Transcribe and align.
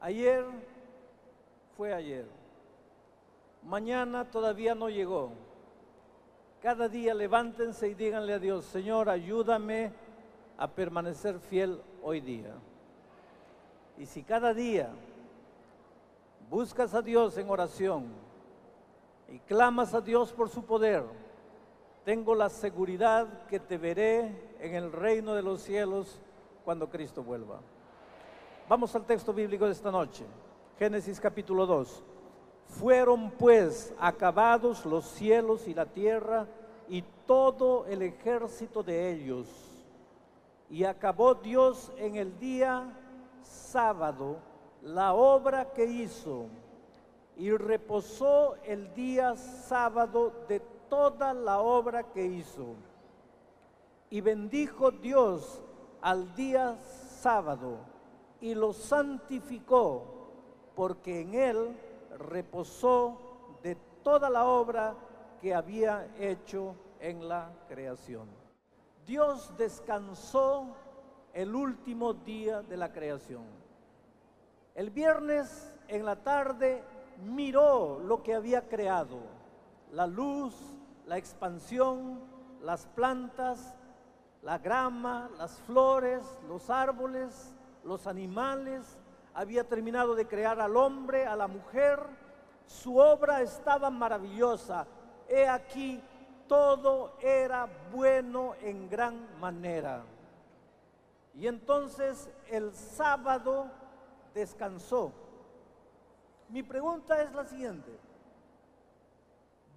Ayer 0.00 0.44
fue 1.76 1.92
ayer. 1.92 2.26
Mañana 3.62 4.30
todavía 4.30 4.74
no 4.74 4.88
llegó. 4.88 5.30
Cada 6.62 6.88
día 6.88 7.12
levántense 7.14 7.88
y 7.88 7.94
díganle 7.94 8.34
a 8.34 8.38
Dios, 8.38 8.64
Señor, 8.64 9.10
ayúdame 9.10 9.92
a 10.56 10.68
permanecer 10.68 11.38
fiel 11.38 11.80
hoy 12.02 12.20
día. 12.20 12.54
Y 13.98 14.06
si 14.06 14.22
cada 14.22 14.54
día 14.54 14.90
buscas 16.48 16.94
a 16.94 17.02
Dios 17.02 17.36
en 17.36 17.50
oración 17.50 18.06
y 19.28 19.38
clamas 19.40 19.92
a 19.92 20.00
Dios 20.00 20.32
por 20.32 20.48
su 20.48 20.64
poder, 20.64 21.04
tengo 22.04 22.34
la 22.34 22.48
seguridad 22.48 23.46
que 23.46 23.60
te 23.60 23.76
veré 23.76 24.54
en 24.60 24.74
el 24.74 24.92
reino 24.92 25.34
de 25.34 25.42
los 25.42 25.60
cielos 25.60 26.18
cuando 26.64 26.88
Cristo 26.88 27.22
vuelva. 27.22 27.60
Vamos 28.70 28.94
al 28.94 29.04
texto 29.04 29.32
bíblico 29.32 29.66
de 29.66 29.72
esta 29.72 29.90
noche. 29.90 30.24
Génesis 30.78 31.18
capítulo 31.18 31.66
2. 31.66 32.04
Fueron 32.68 33.32
pues 33.32 33.92
acabados 33.98 34.86
los 34.86 35.06
cielos 35.06 35.66
y 35.66 35.74
la 35.74 35.86
tierra 35.86 36.46
y 36.88 37.02
todo 37.26 37.84
el 37.86 38.00
ejército 38.02 38.84
de 38.84 39.10
ellos. 39.10 39.48
Y 40.70 40.84
acabó 40.84 41.34
Dios 41.34 41.90
en 41.96 42.14
el 42.14 42.38
día 42.38 42.96
sábado 43.42 44.36
la 44.82 45.14
obra 45.14 45.72
que 45.72 45.86
hizo 45.86 46.46
y 47.36 47.50
reposó 47.50 48.54
el 48.62 48.94
día 48.94 49.34
sábado 49.36 50.32
de 50.46 50.60
toda 50.88 51.34
la 51.34 51.58
obra 51.58 52.04
que 52.04 52.24
hizo. 52.24 52.76
Y 54.10 54.20
bendijo 54.20 54.92
Dios 54.92 55.60
al 56.00 56.32
día 56.36 56.78
sábado 57.20 57.98
y 58.40 58.54
lo 58.54 58.72
santificó 58.72 60.20
porque 60.74 61.20
en 61.20 61.34
él 61.34 61.76
reposó 62.18 63.58
de 63.62 63.76
toda 64.02 64.30
la 64.30 64.46
obra 64.46 64.94
que 65.40 65.54
había 65.54 66.08
hecho 66.18 66.74
en 67.00 67.28
la 67.28 67.52
creación. 67.68 68.28
Dios 69.06 69.56
descansó 69.56 70.76
el 71.32 71.54
último 71.54 72.14
día 72.14 72.62
de 72.62 72.76
la 72.76 72.92
creación. 72.92 73.44
El 74.74 74.90
viernes 74.90 75.72
en 75.88 76.04
la 76.04 76.16
tarde 76.16 76.82
miró 77.24 77.98
lo 77.98 78.22
que 78.22 78.34
había 78.34 78.68
creado, 78.68 79.18
la 79.92 80.06
luz, 80.06 80.54
la 81.06 81.18
expansión, 81.18 82.20
las 82.62 82.86
plantas, 82.86 83.74
la 84.42 84.58
grama, 84.58 85.30
las 85.36 85.60
flores, 85.62 86.24
los 86.48 86.70
árboles, 86.70 87.54
los 87.84 88.06
animales, 88.06 88.98
había 89.34 89.66
terminado 89.68 90.14
de 90.14 90.26
crear 90.26 90.60
al 90.60 90.76
hombre, 90.76 91.26
a 91.26 91.36
la 91.36 91.46
mujer, 91.46 92.00
su 92.66 92.96
obra 92.96 93.42
estaba 93.42 93.90
maravillosa. 93.90 94.86
He 95.28 95.46
aquí, 95.48 96.02
todo 96.46 97.16
era 97.20 97.68
bueno 97.92 98.54
en 98.60 98.88
gran 98.88 99.38
manera. 99.40 100.02
Y 101.34 101.46
entonces 101.46 102.28
el 102.48 102.72
sábado 102.74 103.70
descansó. 104.34 105.12
Mi 106.48 106.62
pregunta 106.62 107.22
es 107.22 107.32
la 107.32 107.44
siguiente. 107.44 107.96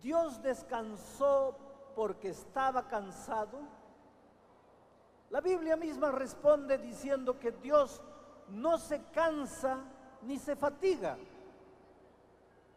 ¿Dios 0.02 0.42
descansó 0.42 1.56
porque 1.96 2.30
estaba 2.30 2.88
cansado? 2.88 3.60
La 5.34 5.42
Biblia 5.42 5.76
misma 5.76 6.12
responde 6.12 6.78
diciendo 6.78 7.40
que 7.40 7.54
Dios 7.54 8.04
no 8.50 8.78
se 8.78 9.02
cansa 9.06 9.80
ni 10.22 10.38
se 10.38 10.56
fatiga. 10.56 11.18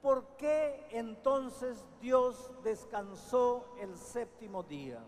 ¿Por 0.01 0.25
qué 0.39 0.87
entonces 0.91 1.87
Dios 2.01 2.51
descansó 2.65 3.77
el 3.79 3.95
séptimo 3.99 4.63
día? 4.63 5.05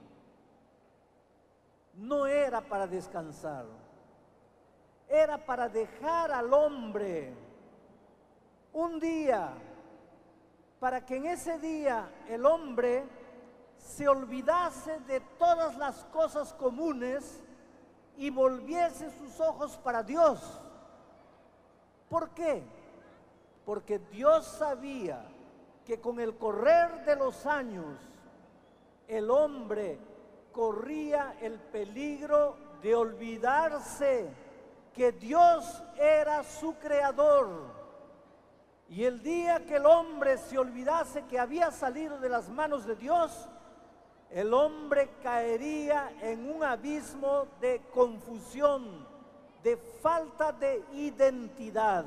No 1.94 2.26
era 2.26 2.60
para 2.60 2.87
descansar, 2.87 3.64
era 5.08 5.38
para 5.38 5.70
dejar 5.70 6.31
al 6.31 6.53
hombre 6.53 7.32
un 8.75 9.00
día, 9.00 9.54
para 10.78 11.03
que 11.06 11.16
en 11.16 11.25
ese 11.25 11.58
día 11.58 12.12
el 12.28 12.44
hombre 12.44 13.06
se 13.78 14.08
olvidase 14.08 15.00
de 15.00 15.20
todas 15.38 15.76
las 15.76 16.04
cosas 16.06 16.52
comunes 16.54 17.40
y 18.16 18.30
volviese 18.30 19.10
sus 19.10 19.40
ojos 19.40 19.78
para 19.78 20.02
Dios. 20.02 20.40
¿Por 22.08 22.30
qué? 22.30 22.62
Porque 23.64 23.98
Dios 23.98 24.44
sabía 24.46 25.24
que 25.84 26.00
con 26.00 26.20
el 26.20 26.36
correr 26.36 27.04
de 27.04 27.16
los 27.16 27.46
años 27.46 27.98
el 29.06 29.30
hombre 29.30 29.98
corría 30.52 31.36
el 31.40 31.58
peligro 31.58 32.56
de 32.82 32.94
olvidarse 32.94 34.28
que 34.92 35.12
Dios 35.12 35.82
era 35.96 36.42
su 36.42 36.74
creador. 36.74 37.78
Y 38.88 39.04
el 39.04 39.22
día 39.22 39.64
que 39.64 39.76
el 39.76 39.86
hombre 39.86 40.38
se 40.38 40.58
olvidase 40.58 41.24
que 41.26 41.38
había 41.38 41.70
salido 41.70 42.18
de 42.18 42.28
las 42.28 42.48
manos 42.48 42.86
de 42.86 42.96
Dios, 42.96 43.48
el 44.30 44.52
hombre 44.52 45.10
caería 45.22 46.12
en 46.20 46.50
un 46.50 46.62
abismo 46.62 47.46
de 47.60 47.80
confusión, 47.92 49.06
de 49.62 49.76
falta 49.76 50.52
de 50.52 50.84
identidad. 50.92 52.04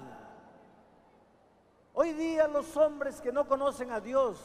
Hoy 1.93 2.13
día 2.13 2.47
los 2.47 2.77
hombres 2.77 3.19
que 3.19 3.31
no 3.31 3.47
conocen 3.47 3.91
a 3.91 3.99
Dios, 3.99 4.37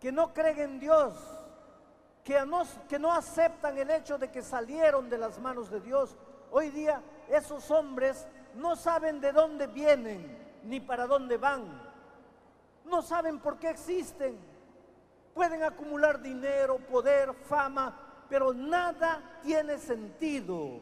que 0.00 0.12
no 0.12 0.32
creen 0.34 0.60
en 0.60 0.80
Dios, 0.80 1.14
que 2.22 2.44
no, 2.44 2.62
que 2.88 2.98
no 2.98 3.12
aceptan 3.12 3.78
el 3.78 3.90
hecho 3.90 4.18
de 4.18 4.30
que 4.30 4.42
salieron 4.42 5.08
de 5.08 5.18
las 5.18 5.38
manos 5.38 5.70
de 5.70 5.80
Dios, 5.80 6.14
hoy 6.50 6.70
día 6.70 7.00
esos 7.28 7.70
hombres 7.70 8.26
no 8.54 8.76
saben 8.76 9.20
de 9.20 9.32
dónde 9.32 9.66
vienen 9.66 10.60
ni 10.64 10.80
para 10.80 11.06
dónde 11.06 11.38
van. 11.38 11.64
No 12.84 13.02
saben 13.02 13.40
por 13.40 13.58
qué 13.58 13.70
existen 13.70 14.55
Pueden 15.36 15.62
acumular 15.64 16.22
dinero, 16.22 16.78
poder, 16.78 17.34
fama, 17.34 17.94
pero 18.26 18.54
nada 18.54 19.20
tiene 19.42 19.76
sentido, 19.76 20.80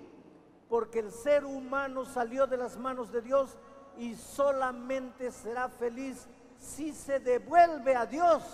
porque 0.69 1.01
el 1.01 1.11
ser 1.11 1.45
humano 1.45 2.05
salió 2.05 2.47
de 2.47 2.57
las 2.57 2.77
manos 2.77 3.11
de 3.11 3.21
Dios 3.21 3.59
y 3.97 4.15
solamente 4.15 5.33
será 5.33 5.69
feliz 5.69 6.29
si 6.57 6.93
se 6.93 7.19
devuelve 7.19 7.97
a 7.97 8.07
Dios. 8.07 8.45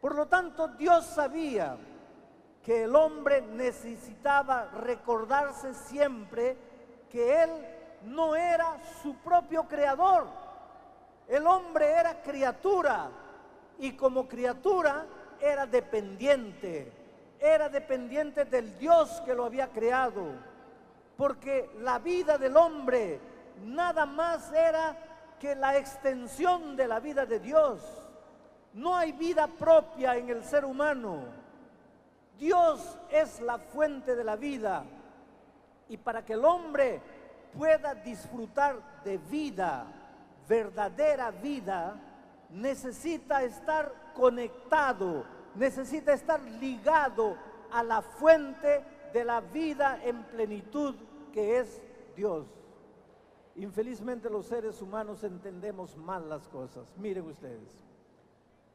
Por 0.00 0.14
lo 0.14 0.26
tanto, 0.26 0.68
Dios 0.68 1.04
sabía 1.04 1.76
que 2.64 2.84
el 2.84 2.96
hombre 2.96 3.42
necesitaba 3.42 4.70
recordarse 4.70 5.74
siempre 5.74 6.56
que 7.10 7.42
Él 7.42 7.50
no 8.04 8.34
era 8.34 8.78
su 9.02 9.16
propio 9.16 9.68
creador. 9.68 10.28
El 11.28 11.46
hombre 11.46 11.90
era 11.90 12.22
criatura, 12.22 13.10
y 13.80 13.92
como 13.92 14.28
criatura 14.28 15.06
era 15.40 15.66
dependiente, 15.66 16.92
era 17.40 17.68
dependiente 17.68 18.44
del 18.44 18.78
Dios 18.78 19.22
que 19.24 19.34
lo 19.34 19.46
había 19.46 19.68
creado, 19.68 20.26
porque 21.16 21.70
la 21.80 21.98
vida 21.98 22.36
del 22.36 22.56
hombre 22.56 23.18
nada 23.64 24.04
más 24.04 24.52
era 24.52 24.96
que 25.38 25.54
la 25.54 25.78
extensión 25.78 26.76
de 26.76 26.86
la 26.86 27.00
vida 27.00 27.24
de 27.24 27.40
Dios. 27.40 27.82
No 28.74 28.94
hay 28.94 29.12
vida 29.12 29.46
propia 29.46 30.16
en 30.16 30.28
el 30.28 30.44
ser 30.44 30.64
humano. 30.64 31.24
Dios 32.38 32.98
es 33.10 33.40
la 33.40 33.58
fuente 33.58 34.14
de 34.14 34.24
la 34.24 34.36
vida. 34.36 34.84
Y 35.88 35.96
para 35.96 36.24
que 36.24 36.34
el 36.34 36.44
hombre 36.44 37.00
pueda 37.56 37.94
disfrutar 37.94 39.02
de 39.02 39.16
vida, 39.16 39.86
verdadera 40.46 41.30
vida, 41.30 41.94
necesita 42.52 43.42
estar 43.42 44.12
conectado, 44.14 45.24
necesita 45.54 46.12
estar 46.12 46.40
ligado 46.42 47.36
a 47.70 47.82
la 47.82 48.02
fuente 48.02 48.84
de 49.12 49.24
la 49.24 49.40
vida 49.40 50.00
en 50.04 50.22
plenitud 50.24 50.94
que 51.32 51.58
es 51.58 51.80
Dios. 52.16 52.46
Infelizmente 53.56 54.30
los 54.30 54.46
seres 54.46 54.80
humanos 54.80 55.22
entendemos 55.24 55.96
mal 55.96 56.28
las 56.28 56.48
cosas. 56.48 56.86
Miren 56.96 57.26
ustedes, 57.26 57.84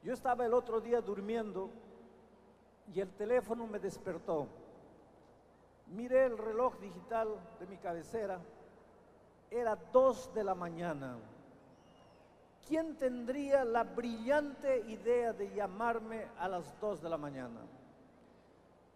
yo 0.04 0.13
estaba 0.13 0.45
el 0.45 0.54
otro 0.54 0.80
día 0.80 1.01
durmiendo 1.01 1.69
y 2.94 3.00
el 3.00 3.10
teléfono 3.12 3.68
me 3.68 3.80
despertó. 3.80 4.48
Miré 5.88 6.25
el 6.25 6.38
reloj 6.38 6.80
digital 6.80 7.30
de 7.60 7.68
mi 7.68 7.77
cabecera, 7.77 8.39
era 9.50 9.75
dos 9.75 10.33
de 10.33 10.44
la 10.44 10.56
mañana. 10.56 11.18
¿Quién 12.68 12.96
tendría 12.98 13.64
la 13.64 13.84
brillante 13.84 14.80
idea 14.88 15.34
de 15.34 15.54
llamarme 15.54 16.28
a 16.38 16.48
las 16.48 16.80
2 16.80 17.02
de 17.02 17.10
la 17.10 17.18
mañana? 17.18 17.62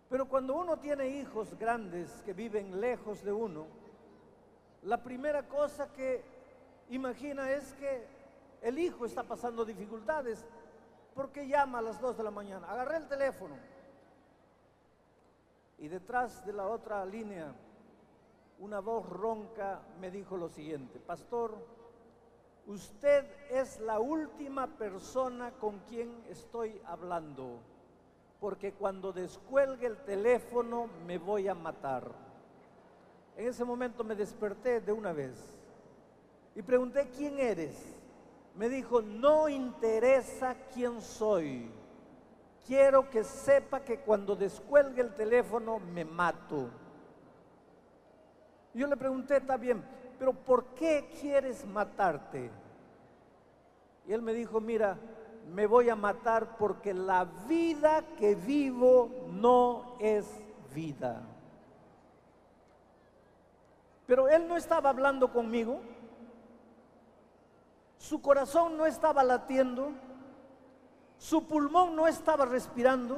Pero 0.09 0.27
cuando 0.27 0.55
uno 0.55 0.77
tiene 0.77 1.07
hijos 1.07 1.57
grandes 1.57 2.21
que 2.23 2.33
viven 2.33 2.81
lejos 2.81 3.23
de 3.23 3.31
uno, 3.31 3.67
La 4.81 5.03
primera 5.03 5.43
cosa 5.43 5.91
que 5.91 6.23
imagina 6.89 7.51
es 7.51 7.73
que 7.73 8.07
el 8.61 8.79
hijo 8.79 9.05
está 9.05 9.23
pasando 9.23 9.65
dificultades 9.65 10.45
porque 11.13 11.49
llama 11.49 11.79
a 11.79 11.81
las 11.81 11.99
2 11.99 12.15
de 12.15 12.23
la 12.23 12.31
mañana. 12.31 12.71
Agarré 12.71 12.95
el 12.95 13.07
teléfono 13.09 13.57
y 15.77 15.89
detrás 15.89 16.45
de 16.45 16.53
la 16.53 16.67
otra 16.67 17.05
línea 17.05 17.53
una 18.59 18.79
voz 18.79 19.05
ronca 19.07 19.81
me 19.99 20.11
dijo 20.11 20.37
lo 20.37 20.47
siguiente, 20.47 20.99
pastor, 20.99 21.57
usted 22.67 23.25
es 23.49 23.79
la 23.79 23.99
última 23.99 24.67
persona 24.67 25.51
con 25.51 25.79
quien 25.89 26.09
estoy 26.29 26.81
hablando, 26.85 27.59
porque 28.39 28.73
cuando 28.73 29.11
descuelgue 29.11 29.87
el 29.87 29.97
teléfono 29.97 30.87
me 31.05 31.17
voy 31.17 31.47
a 31.47 31.55
matar. 31.55 32.11
En 33.35 33.47
ese 33.47 33.63
momento 33.63 34.03
me 34.03 34.15
desperté 34.15 34.81
de 34.81 34.91
una 34.91 35.13
vez 35.13 35.59
y 36.55 36.61
pregunté, 36.61 37.09
¿quién 37.15 37.39
eres? 37.39 37.95
Me 38.55 38.67
dijo, 38.67 39.01
no 39.01 39.47
interesa 39.47 40.55
quién 40.73 41.01
soy. 41.01 41.71
Quiero 42.67 43.09
que 43.09 43.23
sepa 43.23 43.79
que 43.79 43.99
cuando 44.01 44.35
descuelgue 44.35 45.01
el 45.01 45.13
teléfono 45.13 45.79
me 45.79 46.03
mato. 46.03 46.69
Yo 48.73 48.87
le 48.87 48.97
pregunté, 48.97 49.37
está 49.37 49.57
bien, 49.57 49.83
pero 50.19 50.33
¿por 50.33 50.65
qué 50.75 51.09
quieres 51.21 51.65
matarte? 51.65 52.51
Y 54.05 54.11
él 54.11 54.21
me 54.21 54.33
dijo, 54.33 54.59
mira, 54.59 54.97
me 55.53 55.65
voy 55.65 55.89
a 55.89 55.95
matar 55.95 56.57
porque 56.57 56.93
la 56.93 57.23
vida 57.47 58.03
que 58.17 58.35
vivo 58.35 59.09
no 59.31 59.95
es 59.99 60.25
vida. 60.75 61.21
Pero 64.05 64.27
él 64.27 64.45
no 64.47 64.57
estaba 64.57 64.89
hablando 64.89 65.31
conmigo, 65.31 65.79
su 67.97 68.21
corazón 68.21 68.75
no 68.75 68.85
estaba 68.85 69.23
latiendo, 69.23 69.91
su 71.17 71.47
pulmón 71.47 71.95
no 71.95 72.07
estaba 72.07 72.45
respirando. 72.45 73.17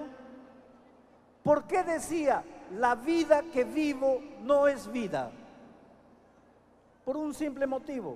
¿Por 1.44 1.64
qué 1.64 1.84
decía, 1.84 2.44
la 2.72 2.94
vida 2.94 3.44
que 3.52 3.64
vivo 3.64 4.20
no 4.42 4.68
es 4.68 4.92
vida? 4.92 5.32
Por 7.12 7.18
un 7.18 7.34
simple 7.34 7.68
motivo. 7.68 8.16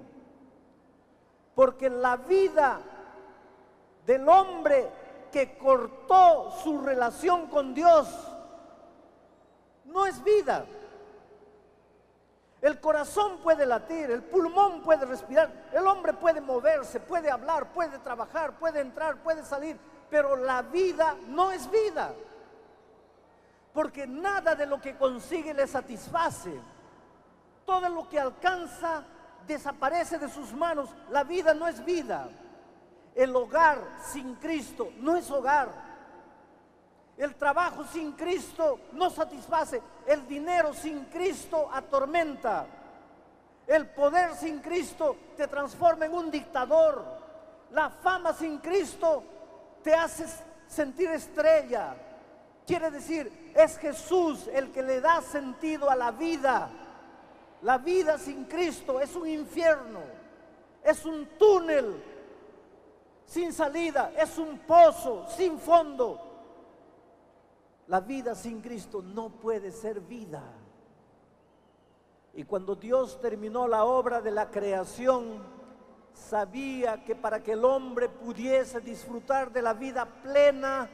Porque 1.53 1.89
la 1.89 2.15
vida 2.15 2.80
del 4.06 4.30
hombre 4.30 4.89
que 5.33 5.57
cortó 5.57 6.50
su 6.63 6.80
relación 6.80 7.47
con 7.47 7.74
Dios 7.74 8.07
no 9.83 10.06
es 10.06 10.24
vida. 10.24 10.65
El 12.62 12.80
corazón 12.80 13.39
puede 13.39 13.65
latir, 13.65 14.12
el 14.12 14.24
pulmón 14.24 14.81
puede 14.81 15.06
respirar, 15.06 15.51
el 15.74 15.86
hombre 15.86 16.13
puede 16.13 16.39
moverse, 16.39 17.01
puede 17.01 17.30
hablar, 17.30 17.74
puede 17.74 18.00
trabajar, 18.00 18.57
puede 18.57 18.80
entrar, 18.80 19.18
puede 19.18 19.44
salir, 19.44 19.77
pero 20.09 20.38
la 20.38 20.62
vida 20.62 21.18
no 21.27 21.51
es 21.51 21.69
vida. 21.69 22.13
Porque 23.74 24.07
nada 24.07 24.56
de 24.56 24.65
lo 24.65 24.80
que 24.80 24.95
consigue 24.95 25.53
le 25.53 25.68
satisface. 25.68 26.75
Todo 27.66 27.90
lo 27.90 28.08
que 28.08 28.20
alcanza 28.20 29.04
desaparece 29.48 30.18
de 30.18 30.30
sus 30.30 30.54
manos. 30.54 30.90
La 31.10 31.24
vida 31.24 31.54
no 31.54 31.68
es 31.68 31.84
vida. 31.84 32.30
El 33.16 33.36
hogar 33.36 33.80
sin 34.12 34.36
Cristo 34.36 34.92
no 35.00 35.16
es 35.16 35.30
hogar. 35.32 35.70
El 37.18 37.36
trabajo 37.36 37.86
sin 37.86 38.12
Cristo 38.12 38.80
no 38.94 39.10
satisface. 39.10 39.82
El 40.06 40.28
dinero 40.28 40.74
sin 40.74 41.06
Cristo 41.06 41.70
atormenta. 41.72 42.68
El 43.66 43.88
poder 43.88 44.36
sin 44.36 44.60
Cristo 44.60 45.16
te 45.36 45.48
transforma 45.48 46.06
en 46.06 46.14
un 46.14 46.30
dictador. 46.30 47.04
La 47.72 47.90
fama 47.90 48.34
sin 48.34 48.60
Cristo 48.60 49.24
te 49.82 49.94
hace 49.94 50.26
sentir 50.68 51.10
estrella. 51.10 51.96
Quiere 52.68 52.92
decir, 52.92 53.54
es 53.56 53.78
Jesús 53.78 54.48
el 54.54 54.72
que 54.72 54.84
le 54.84 55.00
da 55.00 55.22
sentido 55.22 55.90
a 55.90 55.96
la 55.96 56.12
vida. 56.12 56.70
La 57.66 57.80
vida 57.80 58.20
sin 58.20 58.46
Cristo 58.46 59.02
es 59.02 59.16
un 59.16 59.28
infierno, 59.28 60.02
es 60.84 61.04
un 61.04 61.26
túnel 61.36 61.96
sin 63.26 63.52
salida, 63.52 64.14
es 64.16 64.38
un 64.38 64.60
pozo 64.60 65.26
sin 65.36 65.58
fondo. 65.58 66.22
La 67.88 68.02
vida 68.02 68.36
sin 68.36 68.62
Cristo 68.62 69.02
no 69.02 69.30
puede 69.30 69.72
ser 69.72 70.00
vida. 70.00 70.44
Y 72.36 72.44
cuando 72.44 72.76
Dios 72.76 73.20
terminó 73.20 73.68
la 73.68 73.86
obra 73.86 74.22
de 74.22 74.30
la 74.30 74.52
creación, 74.52 75.42
sabía 76.14 77.04
que 77.04 77.16
para 77.16 77.42
que 77.42 77.54
el 77.54 77.66
hombre 77.66 78.10
pudiese 78.10 78.80
disfrutar 78.80 79.52
de 79.52 79.64
la 79.64 79.74
vida 79.74 80.06
plena, 80.22 80.88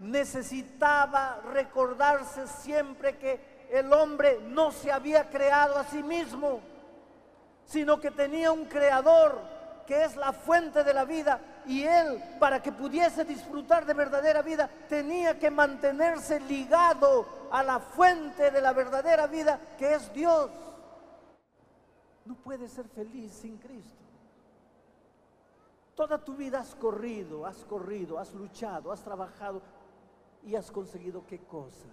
necesitaba 0.00 1.40
recordarse 1.52 2.48
siempre 2.48 3.16
que 3.16 3.49
el 3.70 3.92
hombre 3.92 4.40
no 4.42 4.72
se 4.72 4.90
había 4.90 5.28
creado 5.30 5.76
a 5.78 5.84
sí 5.84 6.02
mismo, 6.02 6.60
sino 7.64 8.00
que 8.00 8.10
tenía 8.10 8.50
un 8.50 8.64
creador 8.64 9.38
que 9.86 10.04
es 10.04 10.16
la 10.16 10.32
fuente 10.32 10.84
de 10.84 10.94
la 10.94 11.04
vida 11.04 11.40
y 11.66 11.82
él 11.82 12.22
para 12.38 12.62
que 12.62 12.72
pudiese 12.72 13.24
disfrutar 13.24 13.86
de 13.86 13.94
verdadera 13.94 14.42
vida 14.42 14.68
tenía 14.88 15.38
que 15.38 15.50
mantenerse 15.50 16.40
ligado 16.40 17.26
a 17.50 17.62
la 17.62 17.78
fuente 17.78 18.50
de 18.50 18.60
la 18.60 18.72
verdadera 18.72 19.26
vida 19.26 19.60
que 19.78 19.94
es 19.94 20.12
Dios. 20.12 20.50
No 22.24 22.34
puede 22.36 22.68
ser 22.68 22.88
feliz 22.88 23.32
sin 23.32 23.56
Cristo. 23.58 24.04
Toda 25.94 26.18
tu 26.18 26.34
vida 26.34 26.60
has 26.60 26.74
corrido, 26.74 27.44
has 27.44 27.64
corrido, 27.64 28.18
has 28.18 28.32
luchado, 28.32 28.92
has 28.92 29.02
trabajado 29.02 29.60
y 30.44 30.54
has 30.54 30.70
conseguido 30.70 31.26
qué 31.26 31.40
cosa? 31.40 31.86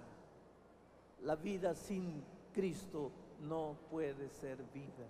La 1.27 1.35
vida 1.35 1.75
sin 1.75 2.23
Cristo 2.53 3.11
no 3.41 3.75
puede 3.91 4.29
ser 4.29 4.63
vida. 4.73 5.05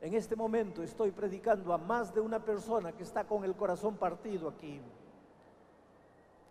En 0.00 0.12
este 0.12 0.34
momento 0.34 0.82
estoy 0.82 1.12
predicando 1.12 1.72
a 1.72 1.78
más 1.78 2.12
de 2.12 2.20
una 2.20 2.44
persona 2.44 2.90
que 2.90 3.04
está 3.04 3.22
con 3.22 3.44
el 3.44 3.54
corazón 3.54 3.94
partido 3.96 4.48
aquí. 4.48 4.80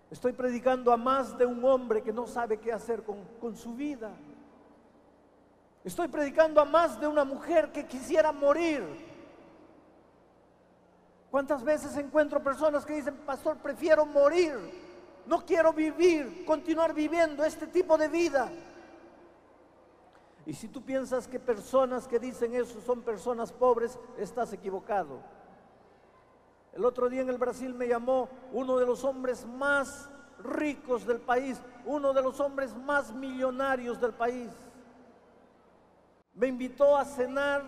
Estoy 0.09 0.31
predicando 0.31 0.93
a 0.93 0.97
más 0.97 1.37
de 1.37 1.45
un 1.45 1.61
hombre 1.65 2.01
que 2.01 2.13
no 2.13 2.25
sabe 2.25 2.57
qué 2.57 2.71
hacer 2.71 3.03
con, 3.03 3.17
con 3.41 3.53
su 3.57 3.75
vida. 3.75 4.13
Estoy 5.83 6.07
predicando 6.07 6.61
a 6.61 6.65
más 6.65 6.97
de 7.01 7.07
una 7.07 7.25
mujer 7.25 7.69
que 7.73 7.85
quisiera 7.85 8.31
morir. 8.31 8.81
¿Cuántas 11.29 11.65
veces 11.65 11.97
encuentro 11.97 12.41
personas 12.41 12.85
que 12.85 12.93
dicen, 12.93 13.17
pastor, 13.25 13.57
prefiero 13.57 14.05
morir 14.05 14.82
no 15.25 15.45
quiero 15.45 15.71
vivir, 15.73 16.43
continuar 16.45 16.93
viviendo 16.93 17.43
este 17.43 17.67
tipo 17.67 17.97
de 17.97 18.07
vida. 18.07 18.51
Y 20.45 20.53
si 20.53 20.67
tú 20.67 20.81
piensas 20.81 21.27
que 21.27 21.39
personas 21.39 22.07
que 22.07 22.19
dicen 22.19 22.53
eso 22.53 22.81
son 22.81 23.01
personas 23.01 23.51
pobres, 23.51 23.97
estás 24.17 24.51
equivocado. 24.51 25.19
El 26.73 26.83
otro 26.83 27.07
día 27.07 27.21
en 27.21 27.29
el 27.29 27.37
Brasil 27.37 27.73
me 27.73 27.87
llamó 27.87 28.27
uno 28.51 28.77
de 28.77 28.85
los 28.85 29.03
hombres 29.05 29.45
más 29.45 30.09
ricos 30.39 31.05
del 31.05 31.21
país, 31.21 31.61
uno 31.85 32.11
de 32.11 32.21
los 32.21 32.39
hombres 32.39 32.75
más 32.75 33.13
millonarios 33.13 34.01
del 34.01 34.13
país. 34.13 34.49
Me 36.33 36.47
invitó 36.47 36.97
a 36.97 37.05
cenar 37.05 37.63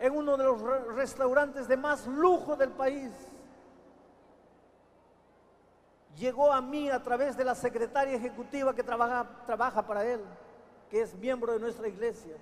en 0.00 0.16
uno 0.16 0.36
de 0.36 0.44
los 0.44 0.60
restaurantes 0.96 1.68
de 1.68 1.76
más 1.76 2.06
lujo 2.06 2.56
del 2.56 2.70
país 2.70 3.12
llegó 6.18 6.52
a 6.52 6.60
mí 6.60 6.90
a 6.90 7.02
través 7.02 7.36
de 7.36 7.44
la 7.44 7.54
secretaria 7.54 8.16
ejecutiva 8.16 8.74
que 8.74 8.82
trabaja, 8.82 9.86
para 9.86 10.04
él, 10.04 10.20
que 10.90 11.02
es 11.02 11.14
miembro 11.14 11.52
de 11.52 11.60
nuestra 11.60 11.88
iglesia. 11.88 12.36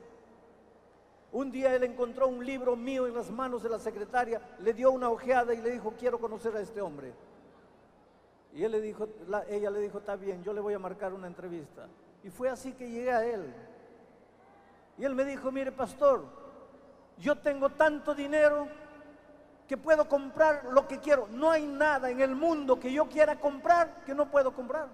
Un 1.33 1.53
día 1.53 1.75
él 1.75 1.85
encontró 1.85 2.29
un 2.29 2.45
libro 2.45 2.77
mío 2.77 3.07
en 3.07 3.15
las 3.15 3.31
manos 3.31 3.63
de 3.63 3.69
la 3.69 3.79
secretaria, 3.79 4.41
le 4.61 4.73
dio 4.73 4.91
una 4.91 5.11
ojeada 5.11 5.53
y 5.53 5.61
le 5.61 5.71
dijo, 5.71 5.95
quiero 5.99 6.19
conocer 6.19 6.57
a 6.57 6.61
este 6.61 6.81
hombre. 6.81 7.13
Y 8.55 8.65
él 8.65 8.73
le 8.73 8.81
dijo, 8.81 9.07
ella 9.49 9.71
le 9.71 9.81
dijo, 9.81 9.99
está 9.99 10.17
bien, 10.17 10.43
yo 10.43 10.55
le 10.55 10.61
voy 10.61 10.73
a 10.73 10.79
marcar 10.79 11.13
una 11.13 11.27
entrevista. 11.27 11.87
Y 12.25 12.31
fue 12.31 12.49
así 12.49 12.73
que 12.73 12.89
llegué 12.89 13.13
a 13.13 13.25
él. 13.27 13.53
Y 14.97 15.05
él 15.05 15.15
me 15.15 15.25
dijo, 15.25 15.53
mire 15.53 15.73
pastor, 15.73 16.25
yo 17.19 17.37
tengo 17.37 17.69
tanto 17.71 18.15
dinero 18.15 18.67
que 19.67 19.77
puedo 19.77 20.09
comprar 20.09 20.65
lo 20.67 20.87
que 20.87 20.99
quiero. 20.99 21.27
No 21.31 21.51
hay 21.51 21.67
nada 21.67 22.11
en 22.11 22.21
el 22.21 22.35
mundo 22.35 22.79
que 22.79 22.93
yo 22.93 23.07
quiera 23.09 23.39
comprar 23.39 24.05
que 24.05 24.15
no 24.15 24.31
puedo 24.31 24.53
comprar. 24.53 24.89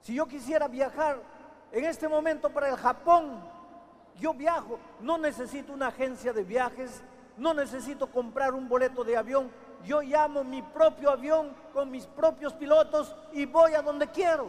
Si 0.00 0.14
yo 0.14 0.26
quisiera 0.26 0.68
viajar 0.68 1.18
en 1.72 1.84
este 1.84 2.08
momento 2.08 2.50
para 2.50 2.68
el 2.68 2.76
Japón, 2.76 3.42
yo 4.16 4.34
viajo. 4.34 4.78
No 5.00 5.18
necesito 5.18 5.72
una 5.72 5.88
agencia 5.88 6.32
de 6.32 6.44
viajes, 6.44 7.02
no 7.36 7.54
necesito 7.54 8.10
comprar 8.10 8.54
un 8.54 8.68
boleto 8.68 9.04
de 9.04 9.16
avión. 9.16 9.50
Yo 9.84 10.00
llamo 10.02 10.44
mi 10.44 10.62
propio 10.62 11.10
avión 11.10 11.54
con 11.72 11.90
mis 11.90 12.06
propios 12.06 12.52
pilotos 12.54 13.14
y 13.32 13.46
voy 13.46 13.74
a 13.74 13.82
donde 13.82 14.08
quiero. 14.08 14.48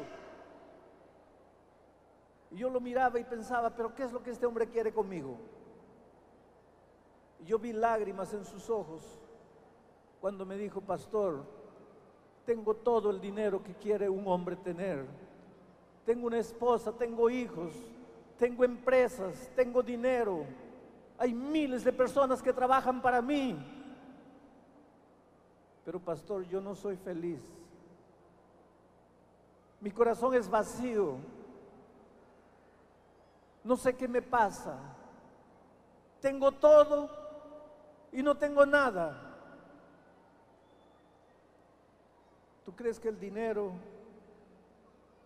Y 2.52 2.58
yo 2.58 2.70
lo 2.70 2.80
miraba 2.80 3.20
y 3.20 3.24
pensaba, 3.24 3.70
pero 3.70 3.94
¿qué 3.94 4.04
es 4.04 4.12
lo 4.12 4.24
que 4.24 4.32
este 4.32 4.46
hombre 4.46 4.68
quiere 4.68 4.94
conmigo? 4.94 5.38
Yo 7.46 7.60
vi 7.60 7.72
lágrimas 7.74 8.34
en 8.34 8.44
sus 8.44 8.70
ojos 8.70 9.04
cuando 10.20 10.46
me 10.46 10.58
dijo, 10.58 10.82
pastor, 10.82 11.44
tengo 12.46 12.74
todo 12.74 13.12
el 13.12 13.22
dinero 13.22 13.64
que 13.64 13.76
quiere 13.76 14.10
un 14.10 14.28
hombre 14.28 14.56
tener. 14.56 15.06
Tengo 16.06 16.26
una 16.26 16.40
esposa, 16.40 16.92
tengo 16.92 17.30
hijos, 17.30 17.74
tengo 18.38 18.64
empresas, 18.64 19.52
tengo 19.56 19.84
dinero. 19.84 20.46
Hay 21.20 21.34
miles 21.34 21.84
de 21.84 21.94
personas 21.94 22.42
que 22.42 22.52
trabajan 22.52 23.02
para 23.02 23.22
mí. 23.22 23.56
Pero 25.84 26.00
pastor, 26.00 26.44
yo 26.48 26.60
no 26.60 26.74
soy 26.74 26.98
feliz. 26.98 27.42
Mi 29.80 29.92
corazón 29.92 30.34
es 30.34 30.50
vacío. 30.50 31.18
No 33.64 33.78
sé 33.78 33.96
qué 33.96 34.08
me 34.08 34.24
pasa. 34.24 34.80
Tengo 36.20 36.52
todo 36.52 37.25
y 38.16 38.24
no 38.24 38.36
tengo 38.38 38.66
nada. 38.66 39.14
¿Tú 42.64 42.74
crees 42.74 42.98
que 42.98 43.10
el 43.10 43.20
dinero 43.20 43.74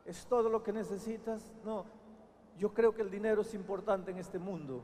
es 0.05 0.25
todo 0.25 0.50
lo 0.50 0.63
que 0.63 0.74
necesitas? 0.74 1.53
No, 1.63 1.86
yo 2.58 2.74
creo 2.74 2.93
que 2.93 3.03
el 3.03 3.12
dinero 3.12 3.43
es 3.43 3.53
importante 3.53 4.10
en 4.10 4.17
este 4.17 4.39
mundo, 4.39 4.81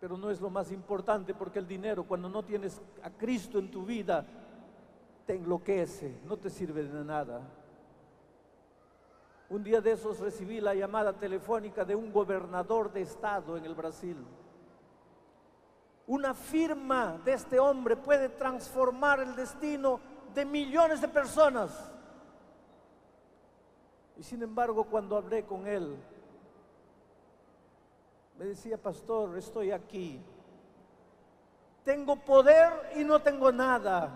pero 0.00 0.18
no 0.18 0.30
es 0.30 0.40
lo 0.40 0.50
más 0.50 0.72
importante 0.72 1.32
porque 1.32 1.60
el 1.60 1.68
dinero, 1.68 2.02
cuando 2.02 2.28
no 2.28 2.44
tienes 2.44 2.82
a 3.04 3.10
Cristo 3.10 3.60
en 3.60 3.70
tu 3.70 3.86
vida, 3.86 4.26
te 5.24 5.36
enloquece, 5.36 6.18
no 6.24 6.36
te 6.36 6.50
sirve 6.50 6.82
de 6.82 7.04
nada. 7.04 7.40
Un 9.48 9.62
día 9.62 9.80
de 9.80 9.92
esos 9.92 10.18
recibí 10.18 10.60
la 10.60 10.74
llamada 10.74 11.12
telefónica 11.12 11.84
de 11.84 11.94
un 11.94 12.12
gobernador 12.12 12.92
de 12.92 13.02
estado 13.02 13.56
en 13.56 13.64
el 13.64 13.76
Brasil. 13.76 14.16
Una 16.12 16.34
firma 16.34 17.18
de 17.24 17.32
este 17.32 17.58
hombre 17.58 17.96
puede 17.96 18.28
transformar 18.28 19.20
el 19.20 19.34
destino 19.34 19.98
de 20.34 20.44
millones 20.44 21.00
de 21.00 21.08
personas. 21.08 21.90
Y 24.18 24.22
sin 24.22 24.42
embargo, 24.42 24.84
cuando 24.84 25.16
hablé 25.16 25.46
con 25.46 25.66
él, 25.66 25.96
me 28.38 28.44
decía, 28.44 28.76
pastor, 28.76 29.38
estoy 29.38 29.70
aquí. 29.70 30.20
Tengo 31.82 32.16
poder 32.16 32.92
y 32.94 33.04
no 33.04 33.18
tengo 33.22 33.50
nada. 33.50 34.10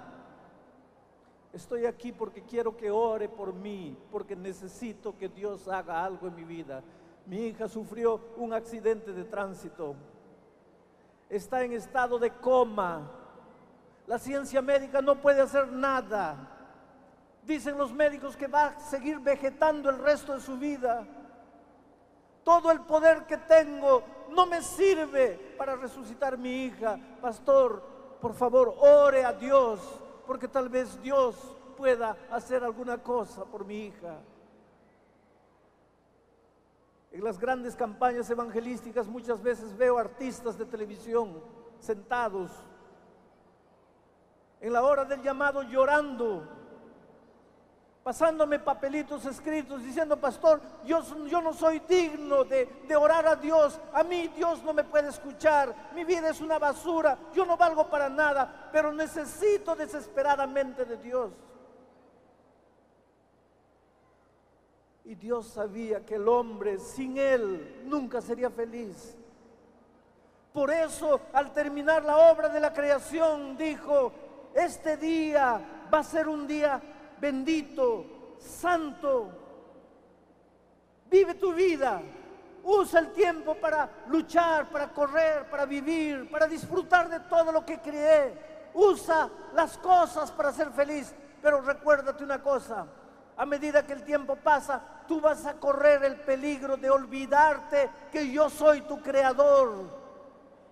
Estoy 1.50 1.86
aquí 1.86 2.12
porque 2.12 2.42
quiero 2.42 2.76
que 2.76 2.90
ore 2.90 3.30
por 3.30 3.54
mí, 3.54 3.96
porque 4.12 4.36
necesito 4.36 5.16
que 5.16 5.30
Dios 5.30 5.66
haga 5.66 6.04
algo 6.04 6.26
en 6.26 6.34
mi 6.34 6.44
vida. 6.44 6.82
Mi 7.24 7.46
hija 7.46 7.68
sufrió 7.68 8.20
un 8.36 8.52
accidente 8.52 9.14
de 9.14 9.24
tránsito. 9.24 9.96
Está 11.28 11.62
en 11.62 11.72
estado 11.72 12.18
de 12.18 12.30
coma. 12.30 13.10
La 14.06 14.18
ciencia 14.18 14.62
médica 14.62 15.02
no 15.02 15.20
puede 15.20 15.40
hacer 15.40 15.68
nada. 15.72 16.36
Dicen 17.42 17.76
los 17.76 17.92
médicos 17.92 18.36
que 18.36 18.46
va 18.46 18.66
a 18.66 18.80
seguir 18.80 19.18
vegetando 19.18 19.90
el 19.90 19.98
resto 19.98 20.34
de 20.34 20.40
su 20.40 20.56
vida. 20.56 21.06
Todo 22.44 22.70
el 22.70 22.80
poder 22.80 23.26
que 23.26 23.36
tengo 23.38 24.02
no 24.30 24.46
me 24.46 24.62
sirve 24.62 25.54
para 25.58 25.74
resucitar 25.74 26.38
mi 26.38 26.64
hija. 26.64 26.98
Pastor, 27.20 27.82
por 28.20 28.34
favor, 28.34 28.76
ore 28.78 29.24
a 29.24 29.32
Dios, 29.32 29.80
porque 30.26 30.48
tal 30.48 30.68
vez 30.68 31.00
Dios 31.02 31.36
pueda 31.76 32.16
hacer 32.30 32.64
alguna 32.64 32.98
cosa 32.98 33.44
por 33.44 33.64
mi 33.64 33.86
hija. 33.86 34.16
En 37.16 37.24
las 37.24 37.38
grandes 37.38 37.74
campañas 37.74 38.28
evangelísticas 38.28 39.06
muchas 39.06 39.42
veces 39.42 39.74
veo 39.74 39.96
artistas 39.96 40.58
de 40.58 40.66
televisión 40.66 41.42
sentados 41.80 42.50
en 44.60 44.70
la 44.70 44.82
hora 44.82 45.06
del 45.06 45.22
llamado 45.22 45.62
llorando, 45.62 46.46
pasándome 48.04 48.58
papelitos 48.58 49.24
escritos 49.24 49.82
diciendo, 49.82 50.20
pastor, 50.20 50.60
yo, 50.84 51.02
yo 51.26 51.40
no 51.40 51.54
soy 51.54 51.78
digno 51.88 52.44
de, 52.44 52.66
de, 52.86 52.96
orar 52.96 53.26
a 53.26 53.36
Dios, 53.36 53.80
a 53.94 54.04
mí 54.04 54.28
Dios 54.36 54.62
no 54.62 54.74
me 54.74 54.84
puede 54.84 55.08
escuchar, 55.08 55.74
mi 55.94 56.04
vida 56.04 56.28
es 56.28 56.42
una 56.42 56.58
basura, 56.58 57.16
yo 57.32 57.46
no 57.46 57.56
valgo 57.56 57.88
para 57.88 58.10
nada, 58.10 58.68
pero 58.70 58.92
necesito 58.92 59.74
desesperadamente 59.74 60.84
de 60.84 60.98
Dios. 60.98 61.32
Y 65.06 65.14
Dios 65.14 65.46
sabía 65.46 66.04
que 66.04 66.16
el 66.16 66.26
hombre 66.26 66.80
sin 66.80 67.16
Él 67.16 67.82
nunca 67.84 68.20
sería 68.20 68.50
feliz. 68.50 69.16
Por 70.52 70.68
eso, 70.72 71.20
al 71.32 71.52
terminar 71.52 72.04
la 72.04 72.32
obra 72.32 72.48
de 72.48 72.58
la 72.58 72.72
creación, 72.72 73.56
dijo, 73.56 74.12
este 74.52 74.96
día 74.96 75.60
va 75.94 75.98
a 76.00 76.02
ser 76.02 76.26
un 76.26 76.44
día 76.48 76.82
bendito, 77.20 78.34
santo. 78.40 79.30
Vive 81.08 81.34
tu 81.34 81.52
vida. 81.54 82.02
Usa 82.64 82.98
el 82.98 83.12
tiempo 83.12 83.54
para 83.54 83.88
luchar, 84.08 84.68
para 84.70 84.92
correr, 84.92 85.48
para 85.48 85.66
vivir, 85.66 86.28
para 86.28 86.48
disfrutar 86.48 87.08
de 87.08 87.20
todo 87.20 87.52
lo 87.52 87.64
que 87.64 87.78
creé. 87.78 88.70
Usa 88.74 89.30
las 89.54 89.78
cosas 89.78 90.32
para 90.32 90.50
ser 90.50 90.72
feliz. 90.72 91.14
Pero 91.40 91.60
recuérdate 91.60 92.24
una 92.24 92.42
cosa, 92.42 92.88
a 93.36 93.44
medida 93.44 93.86
que 93.86 93.92
el 93.92 94.02
tiempo 94.02 94.36
pasa, 94.36 94.80
tú 95.06 95.20
vas 95.20 95.44
a 95.44 95.54
correr 95.54 96.02
el 96.04 96.16
peligro 96.16 96.76
de 96.76 96.88
olvidarte 96.90 97.90
que 98.10 98.30
yo 98.30 98.48
soy 98.48 98.80
tu 98.82 99.02
creador. 99.02 99.84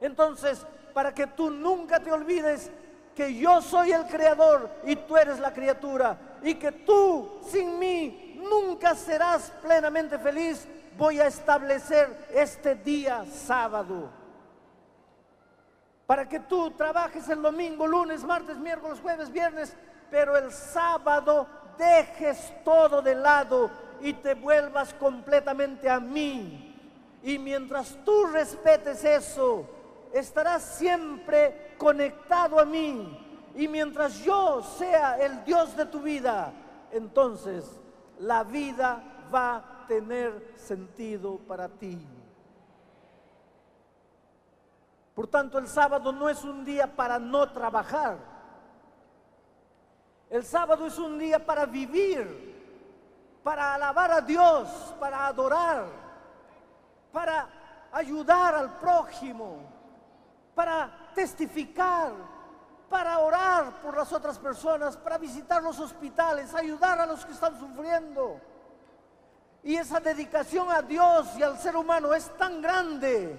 Entonces, 0.01 0.67
para 0.95 1.13
que 1.13 1.27
tú 1.27 1.51
nunca 1.51 2.01
te 2.01 2.11
olvides 2.11 2.71
que 3.15 3.35
yo 3.35 3.61
soy 3.61 3.93
el 3.93 4.07
creador 4.07 4.71
y 4.85 4.97
tú 4.97 5.17
eres 5.17 5.39
la 5.39 5.53
criatura 5.53 6.17
y 6.43 6.55
que 6.55 6.73
tú 6.73 7.41
sin 7.47 7.79
mí 7.79 8.41
nunca 8.49 8.95
serás 8.95 9.53
plenamente 9.63 10.19
feliz, 10.19 10.67
voy 10.97 11.21
a 11.21 11.27
establecer 11.27 12.29
este 12.33 12.75
día 12.75 13.25
sábado. 13.27 14.11
Para 16.07 16.29
que 16.29 16.41
tú 16.41 16.71
trabajes 16.73 17.29
el 17.29 17.41
domingo, 17.41 17.87
lunes, 17.87 18.25
martes, 18.25 18.57
miércoles, 18.57 19.01
jueves, 19.01 19.31
viernes, 19.31 19.75
pero 20.11 20.37
el 20.37 20.53
sábado 20.53 21.47
dejes 21.77 22.53
todo 22.65 23.03
de 23.03 23.15
lado 23.15 23.71
y 24.01 24.13
te 24.15 24.35
vuelvas 24.35 24.93
completamente 24.95 25.89
a 25.89 26.01
mí. 26.01 26.75
Y 27.23 27.39
mientras 27.39 27.97
tú 28.05 28.27
respetes 28.27 29.05
eso, 29.05 29.67
estarás 30.13 30.63
siempre 30.63 31.75
conectado 31.79 32.61
a 32.61 32.65
mí. 32.65 33.21
Y 33.55 33.69
mientras 33.69 34.19
yo 34.25 34.63
sea 34.63 35.19
el 35.19 35.45
Dios 35.45 35.77
de 35.77 35.87
tu 35.87 36.01
vida, 36.01 36.53
entonces 36.93 37.65
la 38.19 38.45
vida 38.45 39.03
va 39.33 39.57
a 39.57 39.87
tener 39.87 40.53
sentido 40.57 41.39
para 41.39 41.69
ti. 41.69 41.99
Por 45.15 45.29
tanto, 45.29 45.59
el 45.59 45.69
sábado 45.69 46.13
no 46.13 46.29
es 46.29 46.43
un 46.45 46.65
día 46.65 46.95
para 46.95 47.19
no 47.19 47.51
trabajar. 47.53 48.34
El 50.35 50.45
sábado 50.45 50.89
es 50.89 50.99
un 50.99 51.17
día 51.17 51.39
para 51.47 51.65
vivir, 51.65 53.39
para 53.45 53.75
alabar 53.75 54.11
a 54.11 54.21
Dios, 54.21 54.69
para 54.99 55.29
adorar, 55.29 55.87
para 57.13 57.49
ayudar 57.93 58.57
al 58.57 58.77
prójimo, 58.81 59.59
para 60.53 61.13
testificar, 61.15 62.11
para 62.91 63.21
orar 63.21 63.81
por 63.81 63.97
las 63.97 64.13
otras 64.13 64.37
personas, 64.41 64.97
para 64.97 65.19
visitar 65.19 65.63
los 65.63 65.79
hospitales, 65.79 66.53
ayudar 66.53 66.99
a 66.99 67.07
los 67.07 67.25
que 67.25 67.31
están 67.31 67.57
sufriendo. 67.57 68.41
Y 69.63 69.77
esa 69.77 70.01
dedicación 70.01 70.69
a 70.69 70.83
Dios 70.83 71.29
y 71.39 71.45
al 71.45 71.57
ser 71.61 71.77
humano 71.77 72.13
es 72.13 72.29
tan 72.37 72.61
grande, 72.61 73.39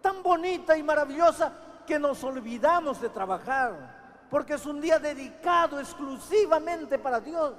tan 0.00 0.22
bonita 0.22 0.76
y 0.76 0.84
maravillosa 0.84 1.52
que 1.84 1.98
nos 1.98 2.22
olvidamos 2.22 3.00
de 3.00 3.08
trabajar, 3.08 4.01
porque 4.32 4.54
es 4.54 4.64
un 4.64 4.80
día 4.80 4.98
dedicado 4.98 5.78
exclusivamente 5.78 6.98
para 6.98 7.20
Dios. 7.20 7.52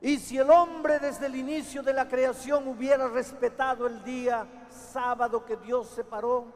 Y 0.00 0.18
si 0.18 0.38
el 0.38 0.50
hombre 0.50 0.98
desde 0.98 1.26
el 1.26 1.36
inicio 1.36 1.84
de 1.84 1.92
la 1.92 2.08
creación 2.08 2.66
hubiera 2.66 3.06
respetado 3.06 3.86
el 3.86 4.02
día 4.02 4.44
sábado 4.68 5.46
que 5.46 5.56
Dios 5.56 5.90
separó, 5.90 6.46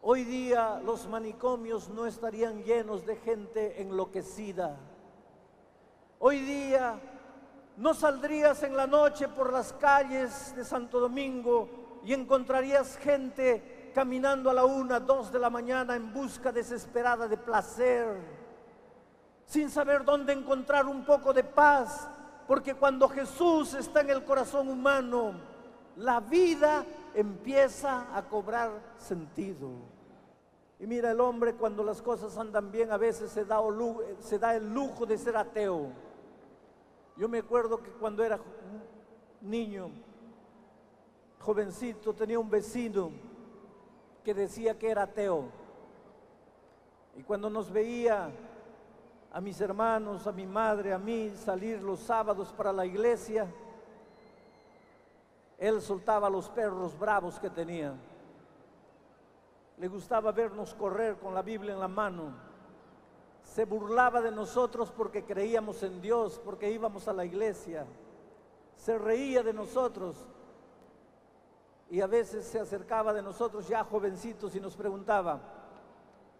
hoy 0.00 0.24
día 0.24 0.80
los 0.82 1.06
manicomios 1.06 1.90
no 1.90 2.06
estarían 2.06 2.64
llenos 2.64 3.04
de 3.04 3.16
gente 3.16 3.82
enloquecida. 3.82 4.78
Hoy 6.18 6.40
día 6.40 6.98
no 7.76 7.92
saldrías 7.92 8.62
en 8.62 8.74
la 8.74 8.86
noche 8.86 9.28
por 9.28 9.52
las 9.52 9.74
calles 9.74 10.56
de 10.56 10.64
Santo 10.64 11.00
Domingo 11.00 12.00
y 12.02 12.14
encontrarías 12.14 12.96
gente 12.96 13.75
caminando 13.96 14.50
a 14.50 14.52
la 14.52 14.66
una, 14.66 15.00
dos 15.00 15.32
de 15.32 15.38
la 15.38 15.48
mañana 15.48 15.96
en 15.96 16.12
busca 16.12 16.52
desesperada 16.52 17.26
de 17.26 17.38
placer 17.38 18.06
sin 19.46 19.70
saber 19.70 20.04
dónde 20.04 20.34
encontrar 20.34 20.84
un 20.84 21.02
poco 21.02 21.32
de 21.32 21.42
paz, 21.42 22.06
Porque 22.46 22.74
cuando 22.74 23.08
Jesús 23.08 23.72
está 23.72 24.02
en 24.02 24.10
el 24.10 24.22
corazón 24.22 24.68
humano, 24.68 25.32
la 25.96 26.20
vida 26.20 26.84
empieza 27.14 28.14
a 28.14 28.22
cobrar 28.28 28.70
sentido. 28.98 29.70
Y 30.78 30.86
mira, 30.86 31.10
el 31.10 31.18
hombre 31.18 31.54
cuando 31.54 31.82
las 31.82 32.02
cosas 32.02 32.36
andan 32.36 32.70
bien 32.70 32.92
a 32.92 32.98
veces 32.98 33.30
se 33.30 33.46
da, 33.46 33.60
se 34.20 34.38
da 34.38 34.56
el 34.56 34.74
lujo 34.74 35.06
de 35.06 35.16
ser 35.16 35.38
ateo. 35.38 35.88
Yo 37.16 37.30
me 37.30 37.38
acuerdo 37.38 37.82
que 37.82 37.90
cuando 37.92 38.22
era 38.22 38.38
niño, 39.40 39.88
jovencito, 41.40 42.12
tenía 42.12 42.38
un 42.38 42.50
vecino 42.50 43.25
que 44.26 44.34
decía 44.34 44.76
que 44.76 44.90
era 44.90 45.04
ateo. 45.04 45.44
Y 47.14 47.22
cuando 47.22 47.48
nos 47.48 47.70
veía 47.70 48.28
a 49.30 49.40
mis 49.40 49.60
hermanos, 49.60 50.26
a 50.26 50.32
mi 50.32 50.44
madre, 50.44 50.92
a 50.92 50.98
mí 50.98 51.30
salir 51.36 51.80
los 51.80 52.00
sábados 52.00 52.52
para 52.52 52.72
la 52.72 52.84
iglesia, 52.84 53.46
él 55.58 55.80
soltaba 55.80 56.28
los 56.28 56.48
perros 56.48 56.98
bravos 56.98 57.38
que 57.38 57.50
tenía. 57.50 57.94
Le 59.78 59.86
gustaba 59.86 60.32
vernos 60.32 60.74
correr 60.74 61.18
con 61.18 61.32
la 61.32 61.42
Biblia 61.42 61.74
en 61.74 61.78
la 61.78 61.86
mano. 61.86 62.34
Se 63.44 63.64
burlaba 63.64 64.20
de 64.20 64.32
nosotros 64.32 64.90
porque 64.90 65.24
creíamos 65.24 65.84
en 65.84 66.00
Dios, 66.00 66.40
porque 66.44 66.68
íbamos 66.68 67.06
a 67.06 67.12
la 67.12 67.24
iglesia. 67.24 67.86
Se 68.74 68.98
reía 68.98 69.44
de 69.44 69.52
nosotros. 69.52 70.16
Y 71.88 72.00
a 72.00 72.06
veces 72.06 72.46
se 72.46 72.58
acercaba 72.58 73.12
de 73.12 73.22
nosotros 73.22 73.68
ya 73.68 73.84
jovencitos 73.84 74.54
y 74.56 74.60
nos 74.60 74.76
preguntaba, 74.76 75.40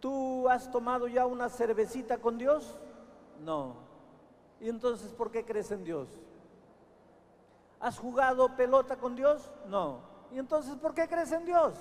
¿tú 0.00 0.48
has 0.48 0.70
tomado 0.70 1.06
ya 1.06 1.26
una 1.26 1.48
cervecita 1.48 2.18
con 2.18 2.36
Dios? 2.36 2.78
No. 3.44 3.76
¿Y 4.60 4.68
entonces 4.68 5.12
por 5.12 5.30
qué 5.30 5.44
crees 5.44 5.70
en 5.70 5.84
Dios? 5.84 6.08
¿Has 7.78 7.98
jugado 7.98 8.56
pelota 8.56 8.96
con 8.96 9.14
Dios? 9.14 9.52
No. 9.68 10.00
¿Y 10.32 10.38
entonces 10.38 10.74
por 10.76 10.94
qué 10.94 11.08
crees 11.08 11.30
en 11.30 11.44
Dios? 11.44 11.74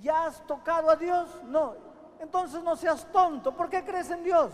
¿Ya 0.00 0.26
has 0.26 0.46
tocado 0.46 0.90
a 0.90 0.96
Dios? 0.96 1.28
No. 1.44 1.74
Entonces 2.20 2.62
no 2.62 2.76
seas 2.76 3.10
tonto. 3.10 3.52
¿Por 3.52 3.68
qué 3.68 3.84
crees 3.84 4.10
en 4.10 4.22
Dios? 4.22 4.52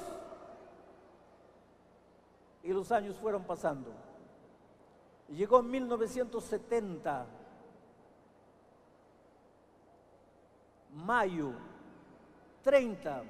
Y 2.63 2.73
los 2.73 2.91
años 2.93 3.17
fueron 3.17 3.45
pasando. 3.45 4.08
Llegó 5.29 5.61
en 5.61 5.71
1970, 5.71 7.27
mayo 10.95 11.53
30. 12.63 13.25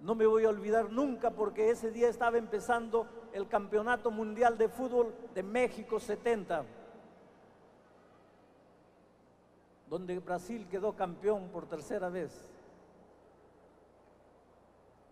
No 0.00 0.14
me 0.14 0.24
voy 0.24 0.44
a 0.44 0.48
olvidar 0.48 0.90
nunca 0.90 1.30
porque 1.30 1.68
ese 1.68 1.90
día 1.90 2.08
estaba 2.08 2.38
empezando 2.38 3.06
el 3.34 3.48
Campeonato 3.48 4.10
Mundial 4.10 4.56
de 4.56 4.70
Fútbol 4.70 5.14
de 5.34 5.42
México 5.42 6.00
70, 6.00 6.64
donde 9.90 10.18
Brasil 10.20 10.66
quedó 10.70 10.96
campeón 10.96 11.50
por 11.50 11.66
tercera 11.66 12.08
vez. 12.08 12.48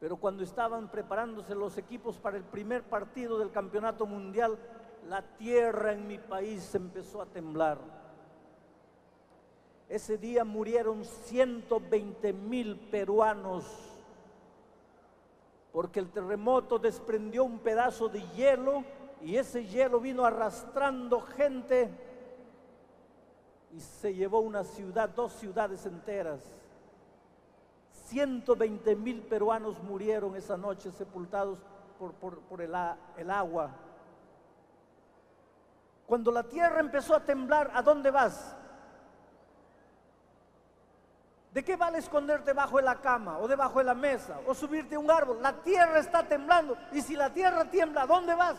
Pero 0.00 0.16
cuando 0.16 0.42
estaban 0.42 0.90
preparándose 0.90 1.54
los 1.54 1.76
equipos 1.76 2.18
para 2.18 2.38
el 2.38 2.44
primer 2.44 2.84
partido 2.84 3.38
del 3.38 3.50
Campeonato 3.50 4.06
Mundial, 4.06 4.56
la 5.06 5.22
tierra 5.22 5.92
en 5.92 6.06
mi 6.06 6.18
país 6.18 6.74
empezó 6.74 7.22
a 7.22 7.26
temblar. 7.26 7.78
Ese 9.88 10.18
día 10.18 10.44
murieron 10.44 11.04
120 11.04 12.32
mil 12.32 12.76
peruanos 12.90 13.64
porque 15.72 16.00
el 16.00 16.10
terremoto 16.10 16.78
desprendió 16.78 17.44
un 17.44 17.58
pedazo 17.60 18.08
de 18.08 18.20
hielo 18.34 18.84
y 19.22 19.36
ese 19.36 19.66
hielo 19.66 20.00
vino 20.00 20.24
arrastrando 20.24 21.20
gente 21.20 21.90
y 23.72 23.80
se 23.80 24.14
llevó 24.14 24.40
una 24.40 24.64
ciudad, 24.64 25.08
dos 25.08 25.32
ciudades 25.34 25.84
enteras. 25.86 26.40
120 28.06 28.96
mil 28.96 29.22
peruanos 29.22 29.82
murieron 29.82 30.34
esa 30.36 30.56
noche 30.56 30.90
sepultados 30.90 31.58
por, 31.98 32.60
el, 32.60 32.74
el 33.16 33.30
agua. 33.30 33.70
Cuando 36.08 36.32
la 36.32 36.42
tierra 36.42 36.80
empezó 36.80 37.14
a 37.14 37.20
temblar, 37.20 37.70
¿a 37.74 37.82
dónde 37.82 38.10
vas? 38.10 38.56
¿De 41.52 41.62
qué 41.62 41.76
vale 41.76 41.98
esconderte 41.98 42.54
bajo 42.54 42.78
de 42.78 42.84
la 42.84 42.96
cama 43.02 43.38
o 43.38 43.46
debajo 43.46 43.78
de 43.80 43.84
la 43.84 43.94
mesa 43.94 44.40
o 44.46 44.54
subirte 44.54 44.94
a 44.94 44.98
un 44.98 45.10
árbol? 45.10 45.42
La 45.42 45.52
tierra 45.52 45.98
está 45.98 46.26
temblando 46.26 46.78
y 46.92 47.02
si 47.02 47.14
la 47.14 47.28
tierra 47.30 47.66
tiembla, 47.66 48.06
¿dónde 48.06 48.34
vas? 48.34 48.56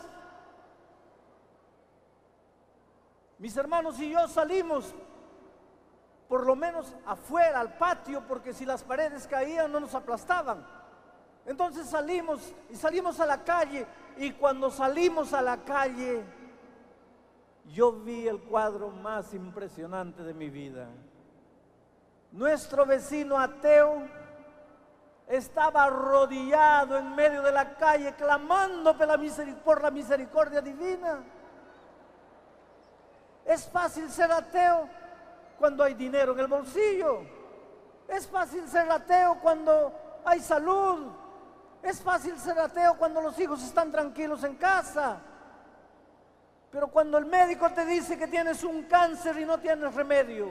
Mis 3.38 3.56
hermanos 3.56 3.98
y 3.98 4.10
yo 4.10 4.28
salimos 4.28 4.94
por 6.28 6.46
lo 6.46 6.54
menos 6.54 6.94
afuera, 7.04 7.58
al 7.58 7.76
patio, 7.76 8.22
porque 8.28 8.54
si 8.54 8.64
las 8.64 8.84
paredes 8.84 9.26
caían 9.26 9.72
no 9.72 9.80
nos 9.80 9.96
aplastaban. 9.96 10.64
Entonces 11.46 11.88
salimos 11.88 12.54
y 12.68 12.76
salimos 12.76 13.18
a 13.18 13.26
la 13.26 13.42
calle 13.42 13.88
y 14.18 14.30
cuando 14.34 14.70
salimos 14.70 15.32
a 15.32 15.42
la 15.42 15.56
calle 15.64 16.22
yo 17.72 17.92
vi 17.92 18.26
el 18.26 18.40
cuadro 18.40 18.90
más 18.90 19.32
impresionante 19.34 20.22
de 20.22 20.34
mi 20.34 20.50
vida. 20.50 20.88
Nuestro 22.32 22.84
vecino 22.86 23.38
ateo 23.38 24.08
estaba 25.28 25.84
arrodillado 25.84 26.98
en 26.98 27.14
medio 27.14 27.42
de 27.42 27.52
la 27.52 27.76
calle 27.76 28.14
clamando 28.14 28.96
por 28.96 29.82
la, 29.82 29.90
misericordia 29.90 30.60
divina. 30.60 31.22
Es 33.44 33.68
fácil 33.68 34.10
ser 34.10 34.32
ateo 34.32 34.88
cuando 35.58 35.84
hay 35.84 35.94
dinero 35.94 36.32
en 36.32 36.40
el 36.40 36.46
bolsillo. 36.48 37.22
Es 38.08 38.26
fácil 38.26 38.68
ser 38.68 38.90
ateo 38.90 39.38
cuando 39.40 39.92
hay 40.24 40.40
salud. 40.40 41.12
Es 41.82 42.00
fácil 42.02 42.38
ser 42.38 42.58
ateo 42.58 42.96
cuando 42.98 43.20
los 43.20 43.38
hijos 43.38 43.62
están 43.62 43.92
tranquilos 43.92 44.42
en 44.42 44.56
casa. 44.56 45.20
Pero 46.70 46.88
cuando 46.88 47.18
el 47.18 47.26
médico 47.26 47.70
te 47.70 47.84
dice 47.84 48.16
que 48.16 48.28
tienes 48.28 48.62
un 48.62 48.84
cáncer 48.84 49.38
y 49.38 49.44
no 49.44 49.58
tienes 49.58 49.92
remedio, 49.94 50.50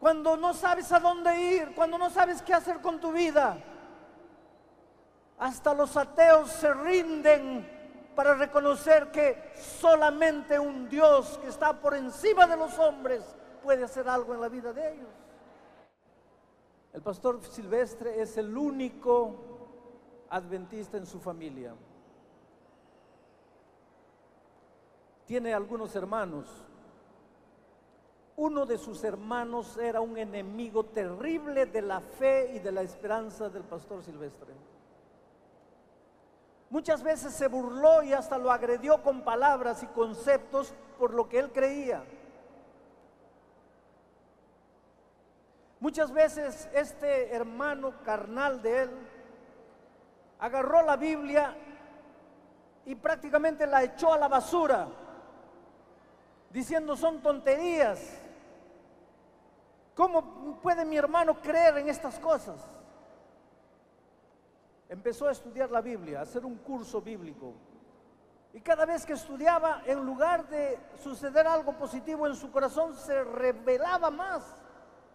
cuando 0.00 0.36
no 0.36 0.54
sabes 0.54 0.90
a 0.92 0.98
dónde 0.98 1.40
ir, 1.40 1.74
cuando 1.74 1.98
no 1.98 2.10
sabes 2.10 2.42
qué 2.42 2.54
hacer 2.54 2.80
con 2.80 2.98
tu 2.98 3.12
vida. 3.12 3.56
Hasta 5.38 5.74
los 5.74 5.96
ateos 5.96 6.50
se 6.50 6.72
rinden 6.72 7.68
para 8.16 8.34
reconocer 8.34 9.10
que 9.10 9.52
solamente 9.56 10.58
un 10.58 10.88
Dios 10.88 11.38
que 11.38 11.48
está 11.48 11.80
por 11.80 11.94
encima 11.94 12.46
de 12.46 12.56
los 12.56 12.78
hombres 12.78 13.22
puede 13.62 13.84
hacer 13.84 14.08
algo 14.08 14.34
en 14.34 14.40
la 14.40 14.48
vida 14.48 14.72
de 14.72 14.92
ellos. 14.92 15.10
El 16.92 17.02
pastor 17.02 17.42
Silvestre 17.42 18.20
es 18.20 18.36
el 18.36 18.56
único 18.56 20.26
adventista 20.30 20.96
en 20.96 21.06
su 21.06 21.20
familia. 21.20 21.74
Tiene 25.26 25.54
algunos 25.54 25.94
hermanos 25.96 26.46
uno 28.36 28.64
de 28.66 28.78
sus 28.78 29.04
hermanos 29.04 29.76
era 29.76 30.00
un 30.00 30.16
enemigo 30.16 30.84
terrible 30.84 31.66
de 31.66 31.82
la 31.82 32.00
fe 32.00 32.52
y 32.54 32.58
de 32.58 32.72
la 32.72 32.82
esperanza 32.82 33.48
del 33.48 33.62
pastor 33.62 34.02
Silvestre. 34.02 34.52
Muchas 36.70 37.02
veces 37.02 37.34
se 37.34 37.48
burló 37.48 38.02
y 38.02 38.14
hasta 38.14 38.38
lo 38.38 38.50
agredió 38.50 39.02
con 39.02 39.22
palabras 39.22 39.82
y 39.82 39.86
conceptos 39.86 40.72
por 40.98 41.12
lo 41.12 41.28
que 41.28 41.38
él 41.38 41.52
creía. 41.52 42.02
Muchas 45.78 46.10
veces 46.12 46.70
este 46.72 47.34
hermano 47.34 47.92
carnal 48.04 48.62
de 48.62 48.84
él 48.84 48.90
agarró 50.38 50.80
la 50.82 50.96
Biblia 50.96 51.54
y 52.86 52.94
prácticamente 52.94 53.66
la 53.66 53.82
echó 53.82 54.12
a 54.12 54.18
la 54.18 54.28
basura, 54.28 54.88
diciendo 56.52 56.96
son 56.96 57.20
tonterías. 57.22 58.00
¿Cómo 59.94 60.58
puede 60.62 60.84
mi 60.84 60.96
hermano 60.96 61.40
creer 61.40 61.78
en 61.78 61.88
estas 61.88 62.18
cosas? 62.18 62.60
Empezó 64.88 65.28
a 65.28 65.32
estudiar 65.32 65.70
la 65.70 65.80
Biblia, 65.80 66.20
a 66.20 66.22
hacer 66.22 66.44
un 66.44 66.56
curso 66.56 67.00
bíblico. 67.00 67.54
Y 68.54 68.60
cada 68.60 68.84
vez 68.84 69.06
que 69.06 69.14
estudiaba, 69.14 69.82
en 69.86 70.04
lugar 70.04 70.46
de 70.48 70.78
suceder 71.02 71.46
algo 71.46 71.72
positivo 71.72 72.26
en 72.26 72.36
su 72.36 72.50
corazón, 72.50 72.94
se 72.94 73.24
rebelaba 73.24 74.10
más 74.10 74.42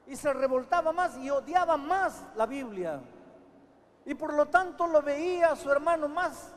y 0.07 0.15
se 0.15 0.33
revoltaba 0.33 0.91
más 0.91 1.17
y 1.17 1.29
odiaba 1.29 1.77
más 1.77 2.23
la 2.35 2.47
Biblia. 2.47 2.99
Y 4.05 4.15
por 4.15 4.33
lo 4.33 4.47
tanto 4.47 4.87
lo 4.87 5.01
veía 5.01 5.51
a 5.51 5.55
su 5.55 5.71
hermano 5.71 6.07
más 6.07 6.51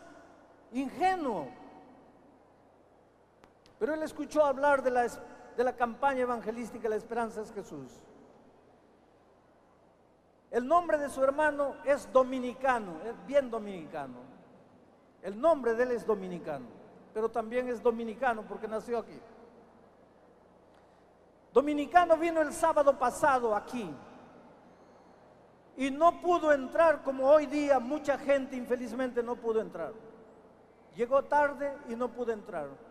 ingenuo. 0.72 1.59
Pero 3.80 3.94
él 3.94 4.02
escuchó 4.02 4.44
hablar 4.44 4.82
de 4.82 4.90
la, 4.90 5.06
de 5.56 5.64
la 5.64 5.74
campaña 5.74 6.20
evangelística 6.20 6.86
La 6.88 6.96
Esperanza 6.96 7.40
es 7.40 7.50
Jesús. 7.50 7.90
El 10.50 10.68
nombre 10.68 10.98
de 10.98 11.08
su 11.08 11.24
hermano 11.24 11.76
es 11.84 12.12
dominicano, 12.12 13.00
es 13.06 13.14
bien 13.26 13.50
dominicano. 13.50 14.18
El 15.22 15.40
nombre 15.40 15.74
de 15.74 15.84
él 15.84 15.92
es 15.92 16.06
dominicano, 16.06 16.66
pero 17.14 17.30
también 17.30 17.68
es 17.68 17.82
dominicano 17.82 18.42
porque 18.42 18.68
nació 18.68 18.98
aquí. 18.98 19.18
Dominicano 21.52 22.18
vino 22.18 22.42
el 22.42 22.52
sábado 22.52 22.98
pasado 22.98 23.56
aquí 23.56 23.90
y 25.76 25.90
no 25.90 26.20
pudo 26.20 26.52
entrar 26.52 27.02
como 27.02 27.26
hoy 27.26 27.46
día 27.46 27.80
mucha 27.80 28.18
gente 28.18 28.56
infelizmente 28.56 29.22
no 29.22 29.36
pudo 29.36 29.62
entrar. 29.62 29.94
Llegó 30.94 31.22
tarde 31.24 31.74
y 31.88 31.96
no 31.96 32.08
pudo 32.08 32.32
entrar. 32.32 32.89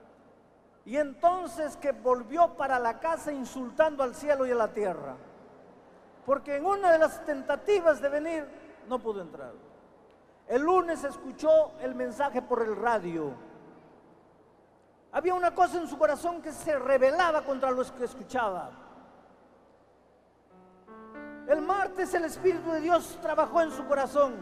Y 0.85 0.97
entonces 0.97 1.77
que 1.77 1.91
volvió 1.91 2.55
para 2.55 2.79
la 2.79 2.99
casa 2.99 3.31
insultando 3.31 4.03
al 4.03 4.15
cielo 4.15 4.45
y 4.45 4.51
a 4.51 4.55
la 4.55 4.73
tierra. 4.73 5.15
Porque 6.25 6.57
en 6.57 6.65
una 6.65 6.91
de 6.91 6.99
las 6.99 7.25
tentativas 7.25 8.01
de 8.01 8.09
venir 8.09 8.47
no 8.87 8.99
pudo 8.99 9.21
entrar. 9.21 9.53
El 10.47 10.63
lunes 10.63 11.03
escuchó 11.03 11.73
el 11.81 11.93
mensaje 11.93 12.41
por 12.41 12.63
el 12.63 12.75
radio. 12.75 13.33
Había 15.11 15.33
una 15.33 15.53
cosa 15.53 15.79
en 15.79 15.87
su 15.87 15.97
corazón 15.97 16.41
que 16.41 16.51
se 16.51 16.77
rebelaba 16.77 17.43
contra 17.43 17.71
los 17.71 17.91
que 17.91 18.05
escuchaba. 18.05 18.71
El 21.47 21.61
martes 21.61 22.13
el 22.13 22.25
Espíritu 22.25 22.71
de 22.71 22.81
Dios 22.81 23.17
trabajó 23.21 23.61
en 23.61 23.71
su 23.71 23.85
corazón. 23.87 24.35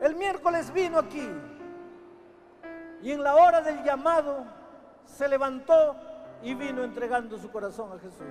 El 0.00 0.14
miércoles 0.14 0.70
vino 0.72 0.98
aquí 0.98 1.28
y 3.02 3.12
en 3.12 3.22
la 3.22 3.34
hora 3.36 3.60
del 3.60 3.82
llamado 3.82 4.44
se 5.04 5.28
levantó 5.28 5.96
y 6.42 6.54
vino 6.54 6.82
entregando 6.82 7.38
su 7.38 7.50
corazón 7.50 7.92
a 7.92 7.98
Jesús. 7.98 8.26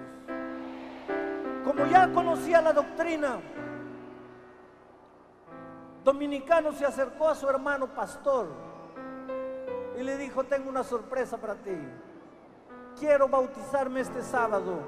Como 1.64 1.86
ya 1.86 2.12
conocía 2.14 2.62
la 2.62 2.74
doctrina, 2.74 3.40
Dominicano 6.04 6.72
se 6.72 6.86
acercó 6.86 7.28
a 7.28 7.36
su 7.36 7.50
hermano 7.50 7.88
pastor 7.88 8.48
y 10.00 10.04
le 10.04 10.16
dijo, 10.18 10.46
tengo 10.46 10.70
una 10.70 10.84
sorpresa 10.84 11.38
para 11.38 11.56
ti. 11.56 11.76
Quiero 12.98 13.28
bautizarme 13.28 14.00
este 14.00 14.22
sábado 14.22 14.80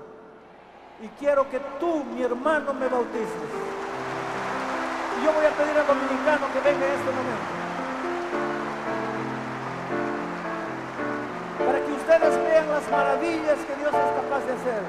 y 1.02 1.08
quiero 1.20 1.50
que 1.50 1.60
tú, 1.78 2.06
mi 2.06 2.24
hermano, 2.24 2.74
me 2.74 2.88
bautices. 2.88 3.52
Y 5.20 5.26
yo 5.26 5.34
voy 5.34 5.46
a 5.46 5.50
pedir 5.58 5.78
al 5.78 5.88
dominicano 5.88 6.48
que 6.54 6.60
venga 6.62 6.86
en 6.86 6.94
este 6.94 7.12
momento. 7.12 7.69
Las 12.80 12.92
maravillas 12.92 13.58
que 13.68 13.76
Dios 13.76 13.94
es 13.94 14.12
capaz 14.24 14.46
de 14.46 14.54
hacer. 14.54 14.84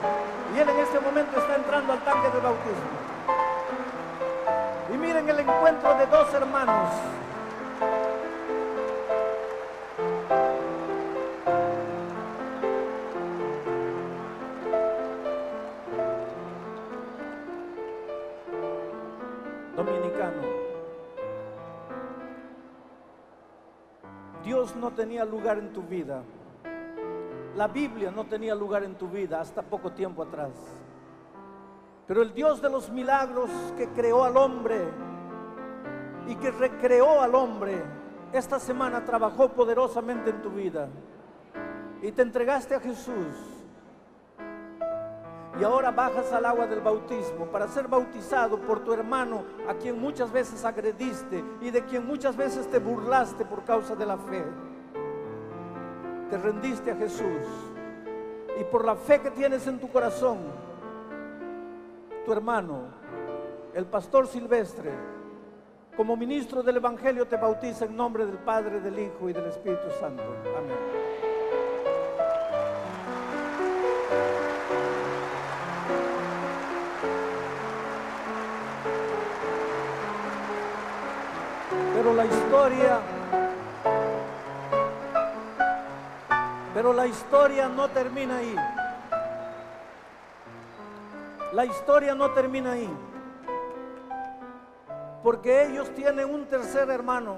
Y 0.55 0.59
Él 0.59 0.69
en 0.69 0.79
este 0.79 1.01
momento 1.01 1.41
está 1.41 1.57
entrando 1.57 1.93
al 1.93 1.99
tanque 2.01 2.29
de 2.29 2.41
bautismo. 2.41 2.91
Y 4.95 4.99
miren 4.99 5.29
el 5.29 5.41
encuentro 5.41 5.95
de 5.97 6.07
dos 6.07 6.35
hermanos. 6.35 6.91
no 24.77 24.91
tenía 24.91 25.25
lugar 25.25 25.59
en 25.59 25.73
tu 25.73 25.83
vida. 25.83 26.23
La 27.61 27.69
Biblia 27.69 28.11
no 28.11 28.25
tenía 28.25 28.55
lugar 28.55 28.85
en 28.85 28.95
tu 28.95 29.07
vida 29.07 29.39
hasta 29.39 29.61
poco 29.61 29.93
tiempo 29.93 30.23
atrás. 30.23 30.49
Pero 32.07 32.23
el 32.23 32.33
Dios 32.33 32.63
de 32.63 32.71
los 32.71 32.89
milagros 32.89 33.51
que 33.77 33.87
creó 33.89 34.25
al 34.25 34.35
hombre 34.39 34.81
y 36.27 36.37
que 36.37 36.53
recreó 36.53 37.21
al 37.21 37.35
hombre, 37.35 37.85
esta 38.33 38.59
semana 38.59 39.05
trabajó 39.05 39.51
poderosamente 39.51 40.31
en 40.31 40.41
tu 40.41 40.49
vida. 40.49 40.89
Y 42.01 42.11
te 42.13 42.23
entregaste 42.23 42.77
a 42.77 42.81
Jesús 42.81 43.37
y 45.61 45.63
ahora 45.63 45.91
bajas 45.91 46.33
al 46.33 46.47
agua 46.47 46.67
del 46.67 46.81
bautismo 46.81 47.45
para 47.53 47.69
ser 47.69 47.89
bautizado 47.89 48.59
por 48.59 48.81
tu 48.81 48.95
hermano 48.95 49.45
a 49.69 49.75
quien 49.75 50.01
muchas 50.01 50.33
veces 50.33 50.65
agrediste 50.65 51.45
y 51.61 51.71
de 51.71 51.85
quien 51.85 52.07
muchas 52.07 52.39
veces 52.39 52.71
te 52.71 52.79
burlaste 52.79 53.45
por 53.45 53.65
causa 53.65 53.95
de 53.95 54.07
la 54.07 54.17
fe. 54.17 54.47
Te 56.31 56.39
rendiste 56.39 56.93
a 56.93 56.97
Jesús 56.97 57.43
y 58.61 58.65
por 58.65 58.85
la 58.85 58.95
fe 58.95 59.21
que 59.21 59.33
tienes 59.33 59.67
en 59.67 59.81
tu 59.81 59.91
corazón, 59.91 60.39
tu 62.25 62.33
hermano, 62.33 62.83
el 63.75 63.85
pastor 63.87 64.29
Silvestre, 64.29 64.93
como 65.97 66.17
ministro 66.17 66.63
del 66.63 66.77
Evangelio 66.77 67.27
te 67.27 67.37
bautiza 67.37 67.85
en 67.85 67.97
nombre 67.97 68.27
del 68.27 68.39
Padre, 68.39 68.81
del 68.81 68.99
Hijo 68.99 69.29
y 69.29 69.33
del 69.33 69.47
Espíritu 69.47 69.91
Santo. 69.99 70.23
Amén. 70.57 70.77
Pero 81.95 82.15
la 82.15 82.25
historia, 82.25 83.01
pero 86.81 86.95
la 86.95 87.07
historia 87.07 87.69
no 87.69 87.91
termina 87.91 88.39
ahí. 88.39 88.57
La 91.53 91.67
historia 91.67 92.15
no 92.15 92.31
termina 92.31 92.73
ahí. 92.73 92.89
Porque 95.23 95.67
ellos 95.67 95.95
tienen 95.95 96.33
un 96.33 96.47
tercer 96.47 96.89
hermano, 96.89 97.37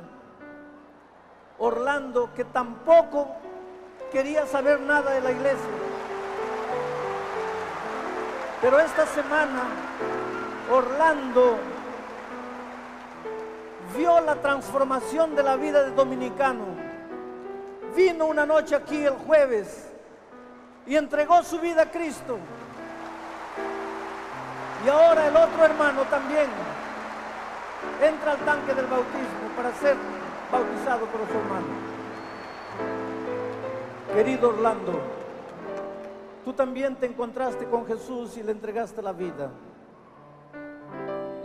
Orlando, 1.59 2.33
que 2.37 2.45
tampoco 2.45 3.27
quería 4.13 4.47
saber 4.47 4.81
nada 4.81 5.11
de 5.11 5.21
la 5.21 5.33
iglesia. 5.33 5.71
Pero 8.61 8.79
esta 8.79 9.07
semana, 9.07 9.65
Orlando 10.71 11.57
vio 13.97 14.21
la 14.21 14.37
transformación 14.37 15.35
de 15.35 15.43
la 15.43 15.57
vida 15.57 15.83
de 15.83 15.91
dominicano. 15.91 16.92
Vino 17.95 18.27
una 18.27 18.47
noche 18.47 18.75
aquí 18.75 19.05
el 19.05 19.15
jueves 19.15 19.91
y 20.87 20.97
entregó 20.97 21.43
su 21.43 21.59
vida 21.59 21.83
a 21.83 21.91
Cristo. 21.91 22.39
Y 24.85 24.89
ahora 24.89 25.29
el 25.29 25.37
otro 25.37 25.65
hermano 25.65 26.03
también 26.05 26.47
entra 28.03 28.33
al 28.33 28.39
tanque 28.39 28.75
del 28.75 28.87
bautismo 28.87 29.49
para 29.57 29.73
ser 29.75 29.97
bautizado 30.51 31.07
por 31.07 31.21
su 31.27 31.39
hermano. 31.39 31.93
Querido 34.15 34.49
Orlando, 34.49 35.01
tú 36.45 36.53
también 36.53 36.97
te 36.97 37.07
encontraste 37.07 37.67
con 37.67 37.87
Jesús 37.87 38.37
y 38.37 38.43
le 38.43 38.53
entregaste 38.53 39.03
la 39.03 39.13
vida. 39.13 39.51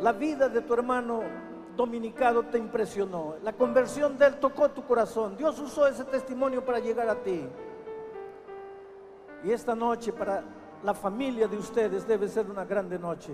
La 0.02 0.12
vida 0.14 0.50
de 0.50 0.62
tu 0.62 0.74
hermano 0.74 1.22
dominicado 1.78 2.44
te 2.44 2.58
impresionó. 2.58 3.36
La 3.44 3.54
conversión 3.54 4.18
de 4.18 4.26
él 4.26 4.36
tocó 4.40 4.70
tu 4.70 4.84
corazón. 4.84 5.38
Dios 5.38 5.58
usó 5.60 5.88
ese 5.88 6.04
testimonio 6.04 6.66
para 6.66 6.80
llegar 6.80 7.08
a 7.08 7.16
ti. 7.16 7.48
Y 9.44 9.52
esta 9.52 9.76
noche 9.76 10.12
para 10.12 10.44
la 10.84 10.94
familia 10.94 11.48
de 11.48 11.58
ustedes 11.58 12.06
debe 12.06 12.28
ser 12.28 12.50
una 12.50 12.66
grande 12.66 13.00
noche. 13.00 13.34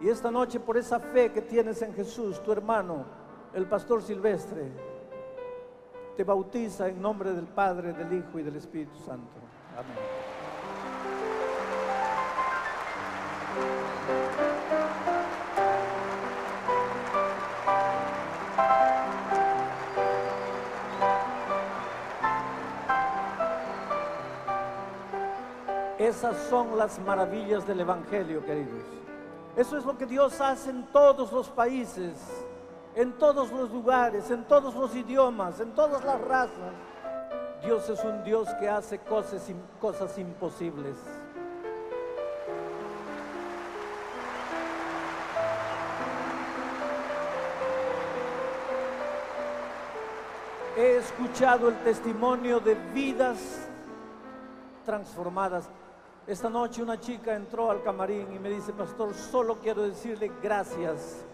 Y 0.00 0.08
esta 0.08 0.30
noche 0.30 0.58
por 0.58 0.78
esa 0.78 0.98
fe 0.98 1.30
que 1.30 1.42
tienes 1.42 1.82
en 1.82 1.92
Jesús, 1.92 2.42
tu 2.42 2.50
hermano, 2.50 3.04
el 3.52 3.66
pastor 3.66 4.02
Silvestre, 4.02 4.72
te 6.16 6.24
bautiza 6.24 6.88
en 6.88 7.00
nombre 7.00 7.32
del 7.32 7.46
Padre, 7.46 7.92
del 7.92 8.12
Hijo 8.12 8.38
y 8.38 8.42
del 8.42 8.56
Espíritu 8.56 8.96
Santo. 8.98 9.36
Amén. 9.76 10.29
Esas 26.20 26.36
son 26.50 26.76
las 26.76 26.98
maravillas 26.98 27.66
del 27.66 27.80
Evangelio, 27.80 28.44
queridos. 28.44 28.84
Eso 29.56 29.78
es 29.78 29.86
lo 29.86 29.96
que 29.96 30.04
Dios 30.04 30.38
hace 30.38 30.68
en 30.68 30.84
todos 30.92 31.32
los 31.32 31.48
países, 31.48 32.12
en 32.94 33.14
todos 33.14 33.50
los 33.50 33.70
lugares, 33.70 34.30
en 34.30 34.44
todos 34.44 34.74
los 34.74 34.94
idiomas, 34.94 35.60
en 35.60 35.74
todas 35.74 36.04
las 36.04 36.20
razas. 36.20 36.74
Dios 37.64 37.88
es 37.88 38.04
un 38.04 38.22
Dios 38.22 38.46
que 38.60 38.68
hace 38.68 38.98
cosas, 38.98 39.48
imposibles. 40.18 40.98
He 50.76 50.96
escuchado 50.98 51.70
el 51.70 51.76
testimonio 51.76 52.60
de 52.60 52.74
vidas 52.92 53.38
transformadas. 54.84 55.70
Esta 56.26 56.48
noche 56.48 56.82
una 56.82 57.00
chica 57.00 57.34
entró 57.34 57.70
al 57.70 57.82
camarín 57.82 58.32
y 58.32 58.38
me 58.38 58.50
dice, 58.50 58.72
pastor, 58.72 59.14
solo 59.14 59.56
quiero 59.56 59.82
decirle 59.82 60.30
gracias. 60.42 61.24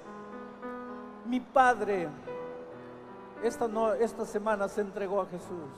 Mi 1.25 1.41
padre 1.41 2.09
esta, 3.43 3.69
no, 3.69 3.93
esta 3.93 4.25
semana 4.25 4.69
se 4.69 4.81
entregó 4.81 5.21
a 5.21 5.27
Jesús. 5.27 5.71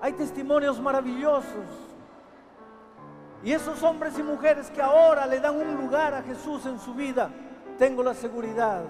Hay 0.00 0.12
testimonios 0.12 0.80
maravillosos. 0.80 1.66
Y 3.42 3.52
esos 3.52 3.82
hombres 3.82 4.18
y 4.18 4.22
mujeres 4.22 4.70
que 4.70 4.80
ahora 4.80 5.26
le 5.26 5.40
dan 5.40 5.56
un 5.56 5.76
lugar 5.76 6.14
a 6.14 6.22
Jesús 6.22 6.64
en 6.66 6.78
su 6.78 6.94
vida, 6.94 7.30
tengo 7.78 8.02
la 8.02 8.14
seguridad 8.14 8.84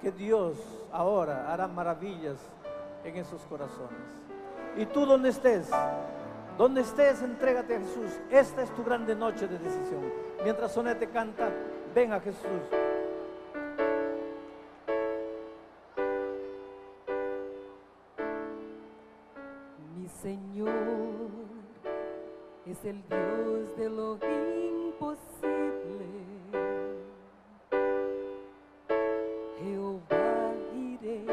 que 0.00 0.12
Dios 0.12 0.56
ahora 0.92 1.52
hará 1.52 1.66
maravillas 1.66 2.38
en 3.04 3.16
esos 3.16 3.40
corazones. 3.42 4.25
Y 4.76 4.84
tú 4.86 5.06
donde 5.06 5.30
estés, 5.30 5.70
donde 6.58 6.82
estés, 6.82 7.22
entrégate 7.22 7.76
a 7.76 7.78
Jesús. 7.80 8.10
Esta 8.30 8.62
es 8.62 8.70
tu 8.74 8.84
grande 8.84 9.14
noche 9.14 9.46
de 9.46 9.58
decisión. 9.58 10.12
Mientras 10.44 10.72
Sonete 10.72 11.08
canta, 11.08 11.48
ven 11.94 12.12
a 12.12 12.20
Jesús. 12.20 12.42
Mi 19.96 20.08
Señor 20.08 20.68
es 22.66 22.84
el 22.84 23.02
Dios 23.08 23.76
de 23.76 23.88
lo 23.88 24.14
imposible. 24.14 25.46
Jehová 29.58 30.52
iré, 30.74 31.24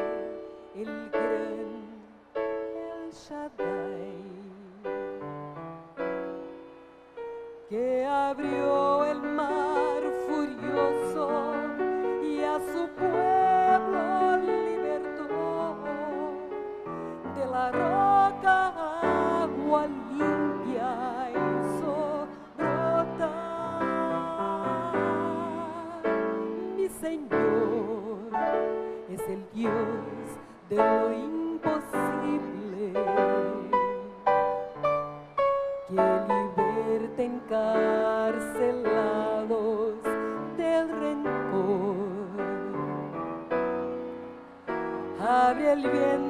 el 0.76 1.23
abrió 8.44 9.06
el 9.06 9.22
mar 9.22 10.02
furioso 10.28 11.54
y 12.24 12.42
a 12.44 12.60
su 12.60 12.88
pueblo 12.90 14.38
libertó. 14.38 15.78
De 17.36 17.46
la 17.46 17.72
roca 17.72 18.93
bien. 45.94 46.23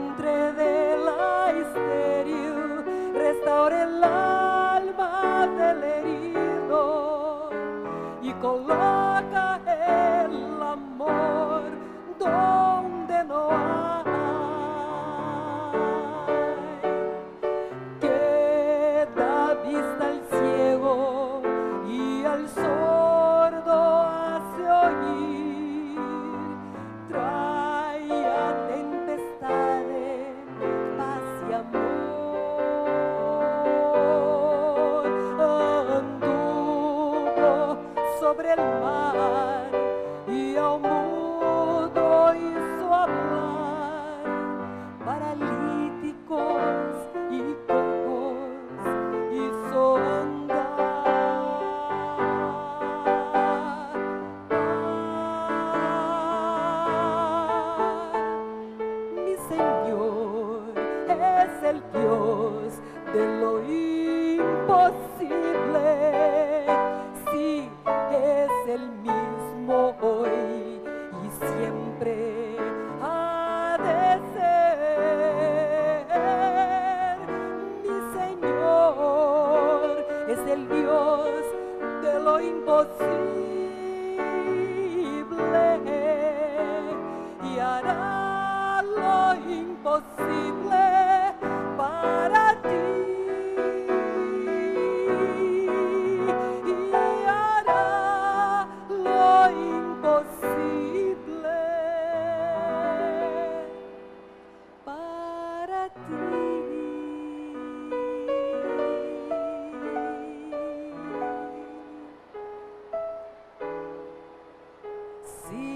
Es 61.73 61.81
el 61.95 62.01
Dios 62.01 62.22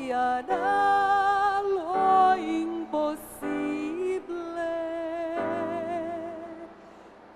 Si 0.08 0.14
hará 0.14 1.62
lo 1.64 2.38
imposible 2.38 3.52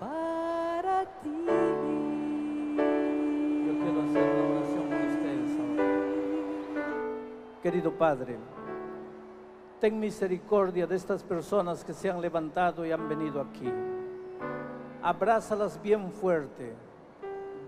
para 0.00 1.04
ti. 1.20 1.44
Yo 3.66 3.72
quiero 3.78 4.00
hacer 4.00 4.24
una 4.24 4.44
oración 4.48 4.86
con 4.88 5.02
ustedes 5.06 5.52
ahora. 5.60 5.84
Querido 7.62 7.92
Padre, 7.92 8.38
ten 9.78 10.00
misericordia 10.00 10.86
de 10.86 10.96
estas 10.96 11.22
personas 11.22 11.84
que 11.84 11.92
se 11.92 12.08
han 12.08 12.22
levantado 12.22 12.86
y 12.86 12.90
han 12.90 13.06
venido 13.06 13.42
aquí. 13.42 13.70
Abrázalas 15.02 15.78
bien 15.82 16.10
fuerte. 16.10 16.72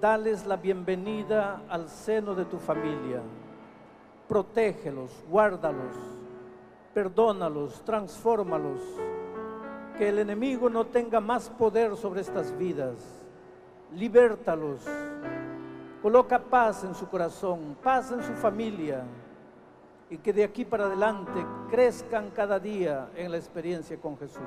Dales 0.01 0.47
la 0.47 0.57
bienvenida 0.57 1.61
al 1.69 1.91
seno 1.91 2.35
de 2.35 2.47
tu 2.47 2.59
familia. 2.59 3.21
Protégelos, 4.29 5.11
guárdalos, 5.29 5.97
perdónalos, 6.93 7.85
transfórmalos. 7.85 8.81
Que 9.99 10.09
el 10.09 10.19
enemigo 10.19 10.69
no 10.69 10.87
tenga 10.87 11.21
más 11.21 11.49
poder 11.51 11.97
sobre 11.97 12.23
estas 12.23 12.57
vidas. 12.57 12.97
Libértalos. 13.93 14.81
Coloca 16.03 16.39
paz 16.39 16.85
en 16.85 16.95
su 16.95 17.09
corazón, 17.09 17.77
paz 17.83 18.11
en 18.11 18.23
su 18.23 18.33
familia 18.35 19.05
y 20.11 20.19
que 20.19 20.33
de 20.33 20.45
aquí 20.45 20.65
para 20.65 20.87
adelante 20.87 21.45
crezcan 21.71 22.31
cada 22.31 22.61
día 22.61 23.09
en 23.17 23.31
la 23.31 23.39
experiencia 23.39 23.99
con 23.99 24.17
Jesús. 24.19 24.43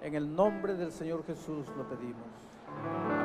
En 0.00 0.14
el 0.14 0.34
nombre 0.34 0.74
del 0.74 0.92
Señor 0.92 1.24
Jesús 1.24 1.66
lo 1.76 1.88
pedimos. 1.88 3.21